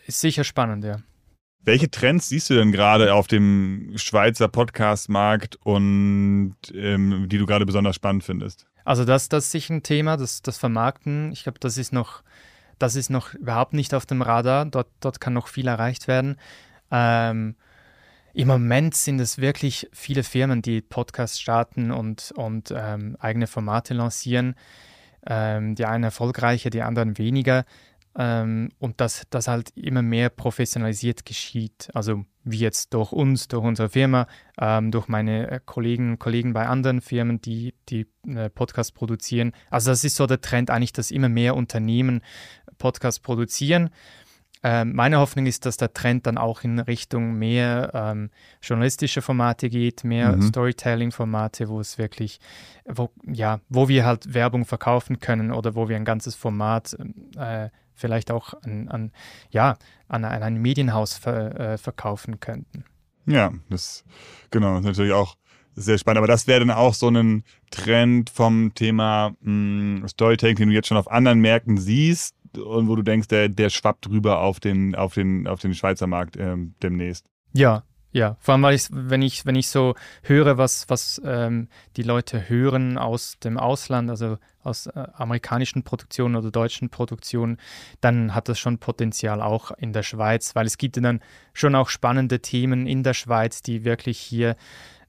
Ist 0.06 0.20
sicher 0.20 0.44
spannend, 0.44 0.84
ja. 0.84 0.96
Welche 1.62 1.90
Trends 1.90 2.29
siehst 2.29 2.49
du 2.49 2.55
denn 2.55 2.73
gerade 2.73 3.12
auf 3.12 3.26
dem 3.26 3.93
Schweizer 3.97 4.49
Podcast-Markt 4.49 5.57
und 5.62 6.57
ähm, 6.75 7.29
die 7.29 7.37
du 7.37 7.45
gerade 7.45 7.67
besonders 7.67 7.97
spannend 7.97 8.25
findest? 8.25 8.67
Also 8.85 9.05
das, 9.05 9.29
das 9.29 9.45
ist 9.45 9.50
sicher 9.50 9.75
ein 9.75 9.83
Thema, 9.83 10.17
das, 10.17 10.40
das 10.40 10.57
Vermarkten. 10.57 11.33
Ich 11.33 11.43
glaube, 11.43 11.59
das 11.59 11.76
ist 11.76 11.93
noch, 11.93 12.23
das 12.79 12.97
ist 12.97 13.11
noch 13.11 13.35
überhaupt 13.35 13.75
nicht 13.75 13.93
auf 13.93 14.07
dem 14.07 14.23
Radar. 14.23 14.64
Dort, 14.64 14.88
dort 15.00 15.21
kann 15.21 15.35
noch 15.35 15.49
viel 15.49 15.69
erreicht 15.69 16.09
werden. 16.09 16.37
Ähm, 16.90 17.57
Im 18.33 18.49
Moment 18.49 18.95
sind 18.95 19.21
es 19.21 19.38
wirklich 19.38 19.87
viele 19.93 20.23
Firmen, 20.23 20.62
die 20.62 20.81
Podcasts 20.81 21.38
starten 21.38 21.90
und, 21.90 22.33
und 22.37 22.73
ähm, 22.75 23.17
eigene 23.21 23.47
Formate 23.47 23.92
lancieren. 23.92 24.55
Ähm, 25.27 25.75
die 25.75 25.85
einen 25.85 26.05
erfolgreicher, 26.05 26.70
die 26.70 26.81
anderen 26.81 27.18
weniger. 27.18 27.66
Ähm, 28.18 28.70
und 28.79 29.01
dass 29.01 29.23
das 29.31 29.46
halt 29.46 29.70
immer 29.77 30.03
mehr 30.03 30.31
professionalisiert 30.31 31.25
geschieht. 31.25 31.88
Also 31.94 32.25
wie 32.42 32.59
jetzt 32.59 32.92
durch 32.94 33.12
uns, 33.12 33.49
durch 33.49 33.64
unsere 33.64 33.90
Firma, 33.90 34.27
ähm, 34.59 34.90
durch 34.90 35.09
meine 35.09 35.51
äh, 35.51 35.61
Kollegen 35.64 36.12
und 36.12 36.18
Kollegen 36.18 36.53
bei 36.53 36.66
anderen 36.66 37.01
Firmen, 37.01 37.40
die, 37.40 37.75
die 37.88 38.07
äh, 38.27 38.51
Podcasts 38.51 38.92
produzieren. 38.92 39.53
Also 39.70 39.90
das 39.90 40.05
ist 40.05 40.16
so 40.16 40.27
der 40.27 40.40
Trend 40.40 40.70
eigentlich, 40.70 40.92
dass 40.92 41.11
immer 41.11 41.29
mehr 41.29 41.55
Unternehmen 41.55 42.23
Podcasts 42.79 43.20
produzieren. 43.20 43.90
Ähm, 44.62 44.94
meine 44.94 45.18
Hoffnung 45.18 45.46
ist, 45.46 45.64
dass 45.64 45.79
der 45.79 45.94
Trend 45.94 46.27
dann 46.27 46.37
auch 46.37 46.64
in 46.64 46.79
Richtung 46.81 47.35
mehr 47.35 47.92
ähm, 47.94 48.31
journalistische 48.61 49.23
Formate 49.23 49.70
geht, 49.70 50.05
mehr 50.05 50.37
mhm. 50.37 50.42
Storytelling-Formate, 50.42 51.68
wo 51.68 51.81
es 51.81 51.96
wirklich, 51.96 52.40
wo, 52.87 53.11
ja, 53.27 53.61
wo 53.70 53.88
wir 53.88 54.05
halt 54.05 54.35
Werbung 54.35 54.66
verkaufen 54.66 55.18
können 55.18 55.51
oder 55.51 55.75
wo 55.75 55.88
wir 55.88 55.96
ein 55.96 56.05
ganzes 56.05 56.35
Format 56.35 56.94
äh, 57.37 57.70
vielleicht 57.94 58.31
auch 58.31 58.55
an, 58.62 58.88
an 58.88 59.12
ja, 59.50 59.76
an, 60.09 60.24
an, 60.24 60.42
ein 60.42 60.57
Medienhaus 60.57 61.14
ver, 61.14 61.59
äh, 61.59 61.79
verkaufen 61.79 62.40
könnten. 62.40 62.85
Ja, 63.26 63.53
das 63.68 64.05
genau, 64.50 64.79
ist 64.79 64.85
natürlich 64.85 65.12
auch 65.12 65.37
sehr 65.74 65.98
spannend. 65.98 66.18
Aber 66.18 66.26
das 66.26 66.46
wäre 66.46 66.61
dann 66.61 66.70
auch 66.70 66.94
so 66.94 67.09
ein 67.09 67.44
Trend 67.70 68.31
vom 68.31 68.74
Thema 68.74 69.31
mh, 69.40 70.00
hm, 70.00 70.09
Storytelling, 70.09 70.57
den 70.57 70.68
du 70.68 70.74
jetzt 70.74 70.88
schon 70.88 70.96
auf 70.96 71.11
anderen 71.11 71.40
Märkten 71.40 71.79
siehst 71.79 72.35
und 72.57 72.88
wo 72.88 72.96
du 72.96 73.03
denkst, 73.03 73.29
der, 73.29 73.48
der 73.48 73.70
schwappt 73.70 74.07
drüber 74.07 74.40
auf 74.40 74.61
den, 74.61 74.94
auf 74.94 75.14
den, 75.14 75.46
auf 75.46 75.61
den 75.61 75.74
Schweizer 75.74 76.07
Markt 76.07 76.37
ähm, 76.37 76.74
demnächst. 76.83 77.26
Ja, 77.53 77.85
ja, 78.12 78.37
vor 78.40 78.55
allem, 78.55 78.62
weil 78.62 78.75
ich, 78.75 78.88
wenn 78.90 79.23
ich, 79.23 79.46
wenn 79.46 79.55
ich 79.55 79.68
so 79.68 79.94
höre, 80.23 80.59
was, 80.59 80.88
was 80.88 81.20
ähm, 81.25 81.68
die 81.96 82.03
Leute 82.03 82.49
hören 82.49 82.99
aus 82.99 83.38
dem 83.38 83.57
Ausland, 83.57 84.11
also 84.11 84.38
aus 84.64 84.87
äh, 84.87 85.07
amerikanischen 85.14 85.85
Produktionen 85.85 86.35
oder 86.35 86.51
deutschen 86.51 86.90
Produktionen, 86.90 87.59
dann 88.01 88.35
hat 88.35 88.49
das 88.49 88.59
schon 88.59 88.79
Potenzial 88.79 89.40
auch 89.40 89.70
in 89.70 89.92
der 89.92 90.03
Schweiz, 90.03 90.57
weil 90.57 90.66
es 90.66 90.77
gibt 90.77 90.96
dann 90.96 91.20
schon 91.53 91.77
auch 91.77 91.88
spannende 91.88 92.40
Themen 92.40 92.87
in 92.87 93.05
der 93.05 93.14
Schweiz, 93.14 93.62
die 93.62 93.85
wirklich 93.85 94.18
hier 94.18 94.57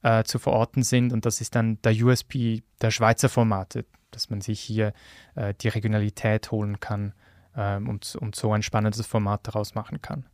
äh, 0.04 0.24
zu 0.24 0.38
verorten 0.38 0.84
sind 0.84 1.12
und 1.12 1.26
das 1.26 1.42
ist 1.42 1.56
dann 1.56 1.82
der 1.82 1.94
USP 1.94 2.62
der 2.82 2.92
Schweizer 2.92 3.30
Formate, 3.30 3.86
dass 4.12 4.30
man 4.30 4.42
sich 4.42 4.60
hier 4.60 4.94
äh, 5.34 5.56
die 5.60 5.70
Regionalität 5.70 6.52
holen 6.52 6.80
kann 6.80 7.14
ähm, 7.56 7.90
und, 7.90 8.16
und 8.16 8.36
so 8.36 8.54
ein 8.54 8.62
spannendes 8.62 9.08
Format 9.08 9.48
daraus 9.48 9.74
machen 9.74 10.04
kann. 10.04 10.26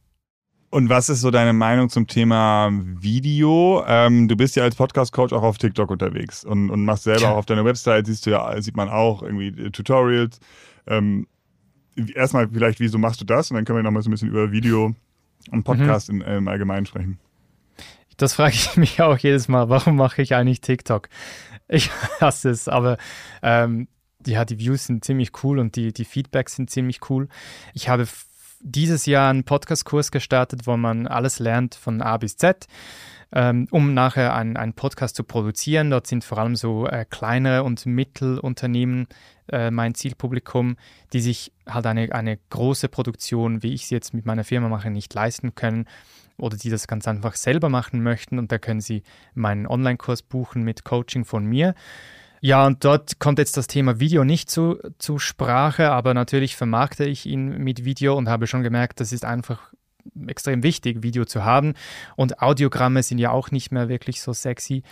Und 0.70 0.90
was 0.90 1.08
ist 1.08 1.22
so 1.22 1.32
deine 1.32 1.54
Meinung 1.54 1.90
zum 1.90 2.08
Thema 2.08 2.70
Video? 2.72 3.84
Ähm, 3.88 4.28
du 4.28 4.36
bist 4.36 4.58
ja 4.58 4.64
als 4.64 4.76
Podcast-Coach 4.76 5.32
auch 5.32 5.44
auf 5.44 5.58
TikTok 5.58 5.90
unterwegs 5.90 6.44
und, 6.44 6.70
und 6.70 6.84
machst 6.84 7.04
selber 7.04 7.22
ja. 7.22 7.32
auch 7.32 7.38
auf 7.38 7.46
deiner 7.46 7.64
Website, 7.64 8.08
siehst 8.08 8.26
du 8.26 8.32
ja, 8.32 8.62
sieht 8.62 8.76
man 8.76 8.90
auch 8.90 9.24
irgendwie 9.24 9.48
äh, 9.48 9.70
Tutorials. 9.70 10.40
Ähm, 10.86 11.28
erstmal 12.16 12.50
vielleicht, 12.50 12.82
wieso 12.82 12.98
machst 12.98 13.22
du 13.22 13.26
das? 13.26 13.50
Und 13.50 13.56
dann 13.56 13.64
können 13.64 13.80
wir 13.80 13.84
nochmal 13.84 14.02
so 14.02 14.10
ein 14.10 14.12
bisschen 14.12 14.28
über 14.28 14.52
Video 14.52 14.94
und 15.52 15.64
Podcast 15.64 16.12
mhm. 16.12 16.22
in, 16.22 16.28
äh, 16.28 16.38
im 16.38 16.48
Allgemeinen 16.50 16.86
sprechen. 16.86 17.18
Das 18.18 18.34
frage 18.34 18.56
ich 18.56 18.76
mich 18.78 19.02
auch 19.02 19.18
jedes 19.18 19.48
Mal. 19.48 19.70
Warum 19.70 19.96
mache 19.96 20.22
ich 20.22 20.36
eigentlich 20.36 20.60
TikTok? 20.60 21.08
Ich 21.70 21.90
hasse 22.20 22.50
es, 22.50 22.68
aber 22.68 22.98
ähm, 23.42 23.88
ja, 24.26 24.44
die 24.44 24.60
Views 24.60 24.86
sind 24.86 25.06
ziemlich 25.06 25.32
cool 25.44 25.60
und 25.60 25.78
die, 25.78 25.94
die 25.94 26.04
Feedbacks 26.04 26.56
sind 26.56 26.70
ziemlich 26.70 27.10
cool. 27.10 27.30
Ich 27.74 27.88
habe 27.88 28.06
dieses 28.60 29.06
Jahr 29.06 29.30
einen 29.30 29.44
Podcast-Kurs 29.44 30.12
gestartet, 30.12 30.68
wo 30.68 30.78
man 30.78 31.08
alles 31.08 31.40
lernt 31.40 31.76
von 31.76 32.02
A 32.02 32.18
bis 32.18 32.38
Z, 32.38 32.68
ähm, 33.32 33.68
um 33.72 33.94
nachher 33.94 34.36
einen 34.36 34.74
Podcast 34.74 35.16
zu 35.16 35.24
produzieren. 35.24 35.90
Dort 35.90 36.08
sind 36.08 36.24
vor 36.24 36.38
allem 36.38 36.56
so 36.56 36.88
äh, 36.88 37.06
kleinere 37.10 37.64
und 37.64 37.86
Mittelunternehmen 37.86 39.08
äh, 39.52 39.72
mein 39.72 39.96
Zielpublikum, 39.96 40.78
die 41.14 41.22
sich 41.22 41.52
halt 41.68 41.86
eine, 41.86 42.12
eine 42.14 42.38
große 42.50 42.90
Produktion, 42.90 43.64
wie 43.64 43.74
ich 43.74 43.88
sie 43.88 43.96
jetzt 43.96 44.14
mit 44.14 44.26
meiner 44.26 44.44
Firma 44.44 44.70
mache, 44.70 44.90
nicht 44.90 45.14
leisten 45.14 45.56
können 45.56 45.86
oder 46.38 46.58
die 46.58 46.70
das 46.70 46.88
ganz 46.88 47.08
einfach 47.08 47.36
selber 47.36 47.70
machen 47.70 48.02
möchten. 48.04 48.40
Und 48.40 48.52
da 48.52 48.58
können 48.58 48.82
sie 48.82 49.04
meinen 49.34 49.68
Online-Kurs 49.68 50.22
buchen 50.22 50.64
mit 50.64 50.84
Coaching 50.84 51.26
von 51.26 51.46
mir. 51.46 51.76
Ja, 52.48 52.66
und 52.66 52.86
dort 52.86 53.20
kommt 53.20 53.40
jetzt 53.40 53.58
das 53.58 53.68
Thema 53.68 54.00
Video 54.00 54.24
nicht 54.24 54.50
zu, 54.50 54.80
zu 55.00 55.20
Sprache, 55.20 55.92
aber 55.92 56.14
natürlich 56.14 56.56
vermarkte 56.56 57.04
ich 57.04 57.26
ihn 57.26 57.58
mit 57.58 57.84
Video 57.84 58.16
und 58.16 58.30
habe 58.30 58.48
schon 58.48 58.64
gemerkt, 58.64 59.02
das 59.02 59.12
ist 59.12 59.26
einfach 59.26 59.74
extrem 60.28 60.64
wichtig, 60.64 61.04
Video 61.04 61.26
zu 61.26 61.44
haben. 61.44 61.74
Und 62.16 62.42
Audiogramme 62.42 63.04
sind 63.04 63.18
ja 63.18 63.32
auch 63.32 63.52
nicht 63.52 63.74
mehr 63.74 63.90
wirklich 63.90 64.22
so 64.22 64.32
sexy. 64.32 64.84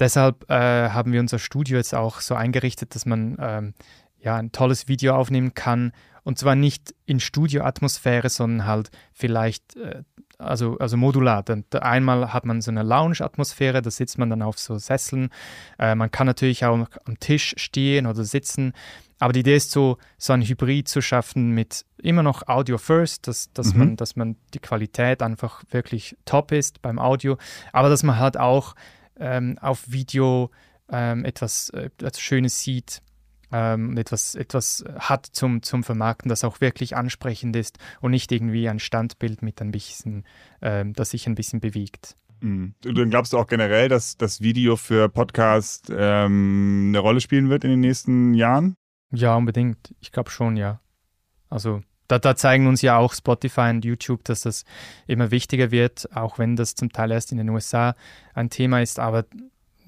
Deshalb 0.00 0.50
äh, 0.50 0.88
haben 0.88 1.12
wir 1.12 1.20
unser 1.20 1.38
Studio 1.38 1.76
jetzt 1.76 1.94
auch 1.94 2.18
so 2.18 2.34
eingerichtet, 2.34 2.96
dass 2.96 3.06
man 3.06 3.36
ähm, 3.38 3.74
ja 4.18 4.34
ein 4.34 4.50
tolles 4.50 4.88
Video 4.88 5.14
aufnehmen 5.14 5.54
kann. 5.54 5.92
Und 6.24 6.40
zwar 6.40 6.56
nicht 6.56 6.92
in 7.04 7.20
Studioatmosphäre, 7.20 8.30
sondern 8.30 8.66
halt 8.66 8.90
vielleicht 9.12 9.76
äh, 9.76 10.02
also, 10.38 10.78
also 10.78 10.96
modular. 10.96 11.42
Dann, 11.42 11.64
einmal 11.72 12.32
hat 12.32 12.44
man 12.44 12.60
so 12.60 12.70
eine 12.70 12.82
Lounge-Atmosphäre, 12.82 13.82
da 13.82 13.90
sitzt 13.90 14.18
man 14.18 14.30
dann 14.30 14.42
auf 14.42 14.58
so 14.58 14.78
Sesseln. 14.78 15.30
Äh, 15.78 15.94
man 15.94 16.10
kann 16.10 16.26
natürlich 16.26 16.64
auch 16.64 16.86
am 17.04 17.20
Tisch 17.20 17.54
stehen 17.56 18.06
oder 18.06 18.24
sitzen. 18.24 18.72
Aber 19.18 19.32
die 19.32 19.40
Idee 19.40 19.56
ist 19.56 19.70
so, 19.70 19.96
so 20.18 20.32
ein 20.32 20.42
Hybrid 20.42 20.88
zu 20.88 21.00
schaffen 21.00 21.50
mit 21.50 21.86
immer 21.96 22.22
noch 22.22 22.48
Audio 22.48 22.76
First, 22.76 23.28
dass, 23.28 23.50
dass, 23.52 23.72
mhm. 23.72 23.78
man, 23.78 23.96
dass 23.96 24.16
man 24.16 24.36
die 24.52 24.58
Qualität 24.58 25.22
einfach 25.22 25.62
wirklich 25.70 26.16
top 26.26 26.52
ist 26.52 26.82
beim 26.82 26.98
Audio, 26.98 27.38
aber 27.72 27.88
dass 27.88 28.02
man 28.02 28.18
halt 28.18 28.36
auch 28.36 28.74
ähm, 29.18 29.58
auf 29.60 29.90
Video 29.90 30.50
ähm, 30.90 31.24
etwas, 31.24 31.70
äh, 31.70 31.88
etwas 31.98 32.20
Schönes 32.20 32.62
sieht, 32.62 33.00
ähm, 33.56 33.96
etwas, 33.96 34.34
etwas 34.34 34.84
hat 34.98 35.24
zum, 35.24 35.62
zum 35.62 35.82
Vermarkten, 35.82 36.28
das 36.28 36.44
auch 36.44 36.60
wirklich 36.60 36.94
ansprechend 36.94 37.56
ist 37.56 37.78
und 38.02 38.10
nicht 38.10 38.30
irgendwie 38.30 38.68
ein 38.68 38.78
Standbild 38.78 39.40
mit 39.40 39.62
ein 39.62 39.70
bisschen, 39.70 40.24
ähm, 40.60 40.92
das 40.92 41.10
sich 41.10 41.26
ein 41.26 41.34
bisschen 41.34 41.60
bewegt. 41.60 42.16
Mhm. 42.40 42.74
Dann 42.82 43.08
glaubst 43.08 43.32
du 43.32 43.38
auch 43.38 43.46
generell, 43.46 43.88
dass 43.88 44.18
das 44.18 44.42
Video 44.42 44.76
für 44.76 45.08
Podcast 45.08 45.90
ähm, 45.90 46.88
eine 46.88 46.98
Rolle 46.98 47.22
spielen 47.22 47.48
wird 47.48 47.64
in 47.64 47.70
den 47.70 47.80
nächsten 47.80 48.34
Jahren? 48.34 48.76
Ja, 49.10 49.34
unbedingt. 49.36 49.94
Ich 50.00 50.12
glaube 50.12 50.28
schon, 50.28 50.56
ja. 50.56 50.80
Also 51.48 51.80
da, 52.08 52.18
da, 52.18 52.36
zeigen 52.36 52.66
uns 52.66 52.82
ja 52.82 52.98
auch 52.98 53.14
Spotify 53.14 53.70
und 53.70 53.86
YouTube, 53.86 54.22
dass 54.24 54.42
das 54.42 54.64
immer 55.06 55.30
wichtiger 55.30 55.70
wird, 55.70 56.14
auch 56.14 56.38
wenn 56.38 56.56
das 56.56 56.74
zum 56.74 56.92
Teil 56.92 57.10
erst 57.10 57.32
in 57.32 57.38
den 57.38 57.48
USA 57.48 57.94
ein 58.34 58.50
Thema 58.50 58.82
ist. 58.82 58.98
Aber 58.98 59.24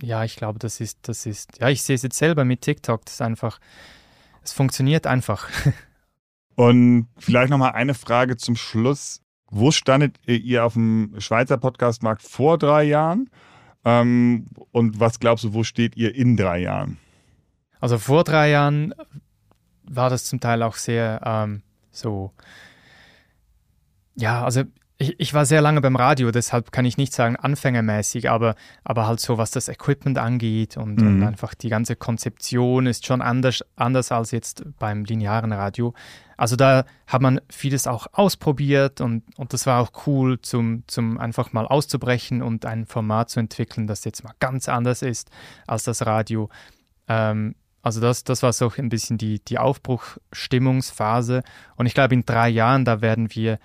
ja, 0.03 0.25
ich 0.25 0.37
glaube, 0.37 0.59
das 0.59 0.81
ist, 0.81 0.99
das 1.03 1.27
ist, 1.27 1.59
ja, 1.59 1.69
ich 1.69 1.83
sehe 1.83 1.97
es 1.97 2.03
jetzt 2.03 2.19
selber 2.19 2.45
mit 2.45 2.63
TikTok, 2.63 3.05
das 3.05 3.15
ist 3.15 3.23
einfach, 3.23 3.59
es 4.43 4.53
funktioniert 4.53 5.07
einfach. 5.07 5.49
Und 6.57 7.09
vielleicht 7.17 7.51
nochmal 7.51 7.73
eine 7.73 7.95
Frage 7.95 8.37
zum 8.37 8.57
Schluss. 8.57 9.23
Wo 9.51 9.71
standet 9.71 10.19
ihr 10.27 10.65
auf 10.65 10.75
dem 10.75 11.15
Schweizer 11.19 11.57
Podcastmarkt 11.57 12.21
vor 12.21 12.59
drei 12.59 12.83
Jahren? 12.83 13.31
Ähm, 13.85 14.47
und 14.73 14.99
was 14.99 15.21
glaubst 15.21 15.45
du, 15.45 15.55
wo 15.55 15.63
steht 15.63 15.97
ihr 15.97 16.15
in 16.15 16.37
drei 16.37 16.59
Jahren? 16.59 16.99
Also 17.81 17.97
vor 17.97 18.25
drei 18.25 18.51
Jahren 18.51 18.93
war 19.85 20.11
das 20.11 20.25
zum 20.25 20.41
Teil 20.41 20.63
auch 20.63 20.75
sehr 20.75 21.21
ähm, 21.25 21.63
so, 21.93 22.33
ja, 24.17 24.45
also 24.45 24.65
ich, 25.01 25.19
ich, 25.21 25.33
war 25.33 25.47
sehr 25.47 25.61
lange 25.61 25.81
beim 25.81 25.95
Radio, 25.95 26.33
deshalb 26.33 26.73
kann 26.73 26.85
ich 26.85 26.97
nicht 26.97 27.13
sagen 27.13 27.37
anfängermäßig, 27.37 28.29
aber, 28.31 28.57
aber 28.83 29.07
halt 29.07 29.21
so, 29.21 29.39
was 29.39 29.53
das 29.53 29.69
Equipment 29.69 30.19
angeht 30.19 30.77
und, 30.77 31.01
mhm. 31.01 31.07
und, 31.07 31.23
einfach 31.23 31.55
die 31.55 31.69
ganze 31.69 31.95
Konzeption 31.95 32.87
ist 32.87 33.07
schon 33.07 33.23
anders, 33.23 33.65
anders 33.77 34.11
als 34.11 34.33
jetzt 34.33 34.65
beim 34.81 35.05
linearen 35.05 35.53
Radio. 35.53 35.95
Also 36.37 36.57
da 36.57 36.85
hat 37.07 37.23
man 37.23 37.41
vieles 37.49 37.87
auch 37.87 38.09
ausprobiert 38.13 39.01
und, 39.01 39.23
und 39.39 39.53
das 39.53 39.67
war 39.67 39.81
auch 39.81 39.93
cool, 40.07 40.41
zum, 40.41 40.83
zum 40.89 41.19
einfach 41.19 41.53
mal 41.53 41.67
auszubrechen 41.67 42.43
und 42.43 42.67
ein 42.67 42.85
Format 42.87 43.31
zu 43.31 43.39
entwickeln, 43.39 43.87
das 43.87 44.05
jetzt 44.05 44.25
mal 44.25 44.35
ganz 44.41 44.69
anders 44.69 45.03
ist 45.03 45.31
als 45.69 45.85
das 45.85 46.07
Radio. 46.07 46.49
Ähm, 47.07 47.55
also 47.83 48.01
das, 48.01 48.25
das 48.25 48.43
war 48.43 48.53
so 48.53 48.73
ein 48.77 48.89
bisschen 48.89 49.17
die, 49.17 49.39
die 49.45 49.59
Aufbruchstimmungsphase. 49.59 51.45
Und 51.77 51.87
ich 51.87 51.95
glaube, 51.95 52.15
in 52.15 52.27
drei 52.27 52.49
Jahren, 52.49 52.85
da 52.85 53.01
werden 53.01 53.33
wir 53.35 53.61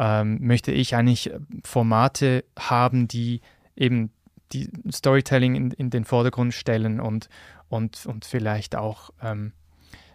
ähm, 0.00 0.38
möchte 0.40 0.72
ich 0.72 0.96
eigentlich 0.96 1.30
Formate 1.62 2.44
haben, 2.58 3.06
die 3.06 3.42
eben 3.76 4.10
die 4.52 4.70
Storytelling 4.90 5.54
in, 5.54 5.70
in 5.72 5.90
den 5.90 6.06
Vordergrund 6.06 6.54
stellen 6.54 7.00
und, 7.00 7.28
und, 7.68 8.06
und 8.06 8.24
vielleicht 8.24 8.76
auch 8.76 9.10
ähm, 9.22 9.52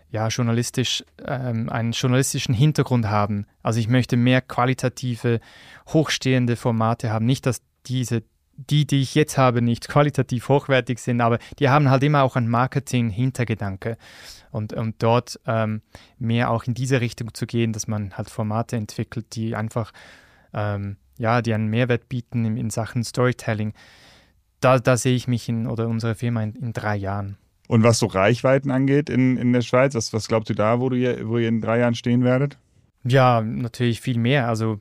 ja, 0.10 0.28
journalistisch 0.30 1.06
ähm, 1.24 1.70
einen 1.70 1.92
journalistischen 1.92 2.56
Hintergrund 2.56 3.06
haben. 3.06 3.46
Also 3.62 3.80
ich 3.80 3.88
möchte 3.88 4.18
mehr 4.18 4.42
qualitative, 4.42 5.40
hochstehende 5.88 6.56
Formate 6.56 7.12
haben. 7.12 7.28
Nicht, 7.28 7.46
dass 7.46 7.62
diese 7.86 8.24
die, 8.58 8.86
die 8.86 9.02
ich 9.02 9.16
jetzt 9.16 9.38
habe, 9.38 9.62
nicht 9.62 9.88
qualitativ 9.88 10.50
hochwertig 10.50 11.00
sind, 11.00 11.22
aber 11.22 11.40
die 11.60 11.70
haben 11.70 11.90
halt 11.90 12.04
immer 12.04 12.24
auch 12.24 12.36
ein 12.36 12.48
Marketing-Hintergedanke. 12.48 13.98
Und, 14.52 14.74
und 14.74 14.96
dort 15.00 15.40
ähm, 15.46 15.82
mehr 16.18 16.50
auch 16.50 16.64
in 16.64 16.74
diese 16.74 17.02
Richtung 17.02 17.34
zu 17.34 17.46
gehen, 17.46 17.74
dass 17.74 17.88
man 17.88 18.14
halt 18.18 18.30
Formate 18.30 18.78
entwickelt, 18.78 19.36
die 19.36 19.56
einfach, 19.56 19.92
ähm, 20.54 20.96
ja, 21.18 21.42
die 21.42 21.54
einen 21.54 21.68
Mehrwert 21.68 22.08
bieten 22.08 22.46
in, 22.46 22.56
in 22.56 22.70
Sachen 22.70 23.04
Storytelling. 23.04 23.74
Da, 24.62 24.80
da 24.80 24.96
sehe 24.96 25.16
ich 25.16 25.28
mich 25.28 25.50
in, 25.50 25.68
oder 25.68 25.90
unsere 25.90 26.16
Firma 26.16 26.42
in, 26.42 26.56
in 26.56 26.74
drei 26.74 26.96
Jahren. 26.96 27.38
Und 27.68 27.84
was 27.84 28.00
so 28.00 28.06
Reichweiten 28.06 28.72
angeht 28.72 29.10
in, 29.10 29.38
in 29.38 29.52
der 29.52 29.62
Schweiz, 29.62 29.96
was, 29.96 30.14
was 30.14 30.28
glaubst 30.28 30.50
du 30.50 30.54
da, 30.54 30.80
wo, 30.80 30.88
du, 30.88 31.28
wo 31.28 31.38
ihr 31.38 31.50
in 31.50 31.62
drei 31.62 31.80
Jahren 31.80 31.96
stehen 31.96 32.24
werdet? 32.24 32.58
Ja, 33.04 33.42
natürlich 33.42 34.02
viel 34.02 34.18
mehr. 34.18 34.48
Also 34.48 34.80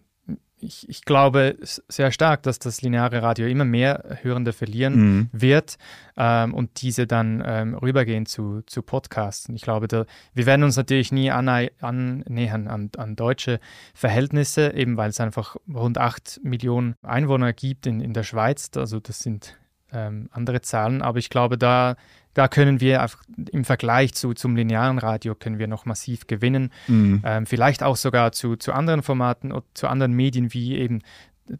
ich, 0.64 0.88
ich, 0.88 1.04
glaube 1.04 1.56
sehr 1.62 2.10
stark, 2.10 2.42
dass 2.42 2.58
das 2.58 2.82
lineare 2.82 3.22
Radio 3.22 3.46
immer 3.46 3.64
mehr 3.64 4.18
Hörende 4.22 4.52
verlieren 4.52 4.94
mhm. 4.96 5.28
wird 5.32 5.76
ähm, 6.16 6.54
und 6.54 6.82
diese 6.82 7.06
dann 7.06 7.42
ähm, 7.46 7.74
rübergehen 7.74 8.26
zu, 8.26 8.62
zu 8.66 8.82
Podcasts. 8.82 9.48
Ich 9.48 9.62
glaube, 9.62 9.88
da, 9.88 10.06
wir 10.32 10.46
werden 10.46 10.62
uns 10.62 10.76
natürlich 10.76 11.12
nie 11.12 11.30
annähern 11.30 12.68
an, 12.68 12.90
an 12.96 13.16
deutsche 13.16 13.60
Verhältnisse, 13.94 14.74
eben 14.74 14.96
weil 14.96 15.10
es 15.10 15.20
einfach 15.20 15.56
rund 15.72 15.98
acht 15.98 16.40
Millionen 16.42 16.96
Einwohner 17.02 17.52
gibt 17.52 17.86
in, 17.86 18.00
in 18.00 18.12
der 18.12 18.22
Schweiz. 18.22 18.70
Also 18.76 19.00
das 19.00 19.20
sind 19.20 19.56
ähm, 19.94 20.28
andere 20.32 20.60
Zahlen, 20.60 21.00
aber 21.00 21.18
ich 21.18 21.30
glaube, 21.30 21.56
da 21.56 21.96
da 22.34 22.48
können 22.48 22.80
wir 22.80 23.00
einfach 23.00 23.22
im 23.52 23.64
Vergleich 23.64 24.12
zu, 24.14 24.34
zum 24.34 24.56
linearen 24.56 24.98
Radio 24.98 25.34
können 25.34 25.58
wir 25.58 25.68
noch 25.68 25.86
massiv 25.86 26.26
gewinnen. 26.26 26.70
Mhm. 26.88 27.22
Ähm, 27.24 27.46
vielleicht 27.46 27.82
auch 27.82 27.96
sogar 27.96 28.32
zu, 28.32 28.56
zu 28.56 28.72
anderen 28.72 29.02
Formaten 29.02 29.52
oder 29.52 29.64
zu 29.74 29.86
anderen 29.86 30.12
Medien 30.12 30.52
wie 30.52 30.76
eben 30.76 31.02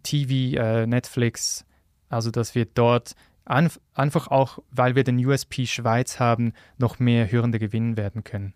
TV, 0.03 0.61
äh, 0.61 0.87
Netflix. 0.87 1.65
Also 2.09 2.31
dass 2.31 2.55
wir 2.57 2.67
dort 2.67 3.15
anf 3.45 3.81
einfach 3.95 4.29
auch, 4.29 4.59
weil 4.71 4.97
wir 4.97 5.05
den 5.05 5.25
USP 5.25 5.67
Schweiz 5.67 6.19
haben, 6.19 6.53
noch 6.77 6.99
mehr 6.99 7.31
Hörende 7.31 7.59
gewinnen 7.59 7.97
werden 7.97 8.25
können. 8.25 8.55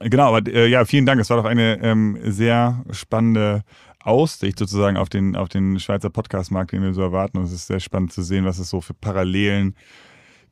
Genau, 0.00 0.34
aber 0.34 0.48
äh, 0.52 0.68
ja, 0.68 0.84
vielen 0.84 1.06
Dank. 1.06 1.20
Es 1.20 1.30
war 1.30 1.38
doch 1.38 1.44
eine 1.44 1.82
ähm, 1.82 2.18
sehr 2.22 2.84
spannende 2.90 3.64
Aussicht 4.02 4.58
sozusagen 4.58 4.96
auf 4.96 5.08
den, 5.08 5.36
auf 5.36 5.48
den 5.48 5.78
Schweizer 5.80 6.10
Podcastmarkt, 6.10 6.72
den 6.72 6.82
wir 6.82 6.94
so 6.94 7.02
erwarten. 7.02 7.38
Und 7.38 7.44
es 7.44 7.52
ist 7.52 7.66
sehr 7.66 7.80
spannend 7.80 8.12
zu 8.12 8.22
sehen, 8.22 8.44
was 8.44 8.58
es 8.58 8.70
so 8.70 8.80
für 8.80 8.94
Parallelen 8.94 9.74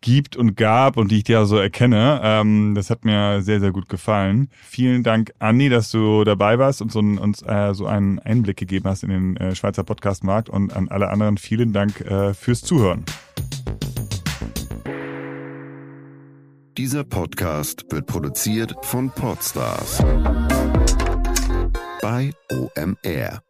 gibt 0.01 0.37
und 0.37 0.57
gab 0.57 0.97
und 0.97 1.11
die 1.11 1.19
ich 1.19 1.25
dir 1.25 1.47
so 1.47 1.57
erkenne. 1.57 2.21
Ähm, 2.23 2.75
das 2.75 2.91
hat 2.91 3.05
mir 3.05 3.43
sehr, 3.43 3.61
sehr 3.61 3.73
gut 3.73 3.89
gefallen. 3.89 4.49
Vielen 4.63 5.03
Dank, 5.03 5.33
Andi, 5.39 5.69
dass 5.69 5.91
du 5.91 6.25
dabei 6.25 6.59
warst 6.59 6.83
und 6.83 6.93
so, 6.93 7.01
uns 7.01 7.43
äh, 7.43 7.75
so 7.75 7.87
einen 7.87 8.19
Einblick 8.19 8.57
gegeben 8.57 8.89
hast 8.89 9.03
in 9.03 9.11
den 9.11 9.37
äh, 9.37 9.55
Schweizer 9.55 9.85
Podcastmarkt 9.85 10.49
und 10.49 10.75
an 10.75 10.89
alle 10.89 11.09
anderen 11.09 11.39
vielen 11.39 11.73
Dank 11.73 12.01
äh, 12.03 12.35
fürs 12.35 12.63
Zuhören. 12.63 13.05
Dieser 16.77 17.05
Podcast 17.05 17.87
wird 17.91 18.07
produziert 18.07 18.75
von 18.83 19.11
Podstars 19.11 20.05
bei 22.07 22.31
OMR. 22.53 23.46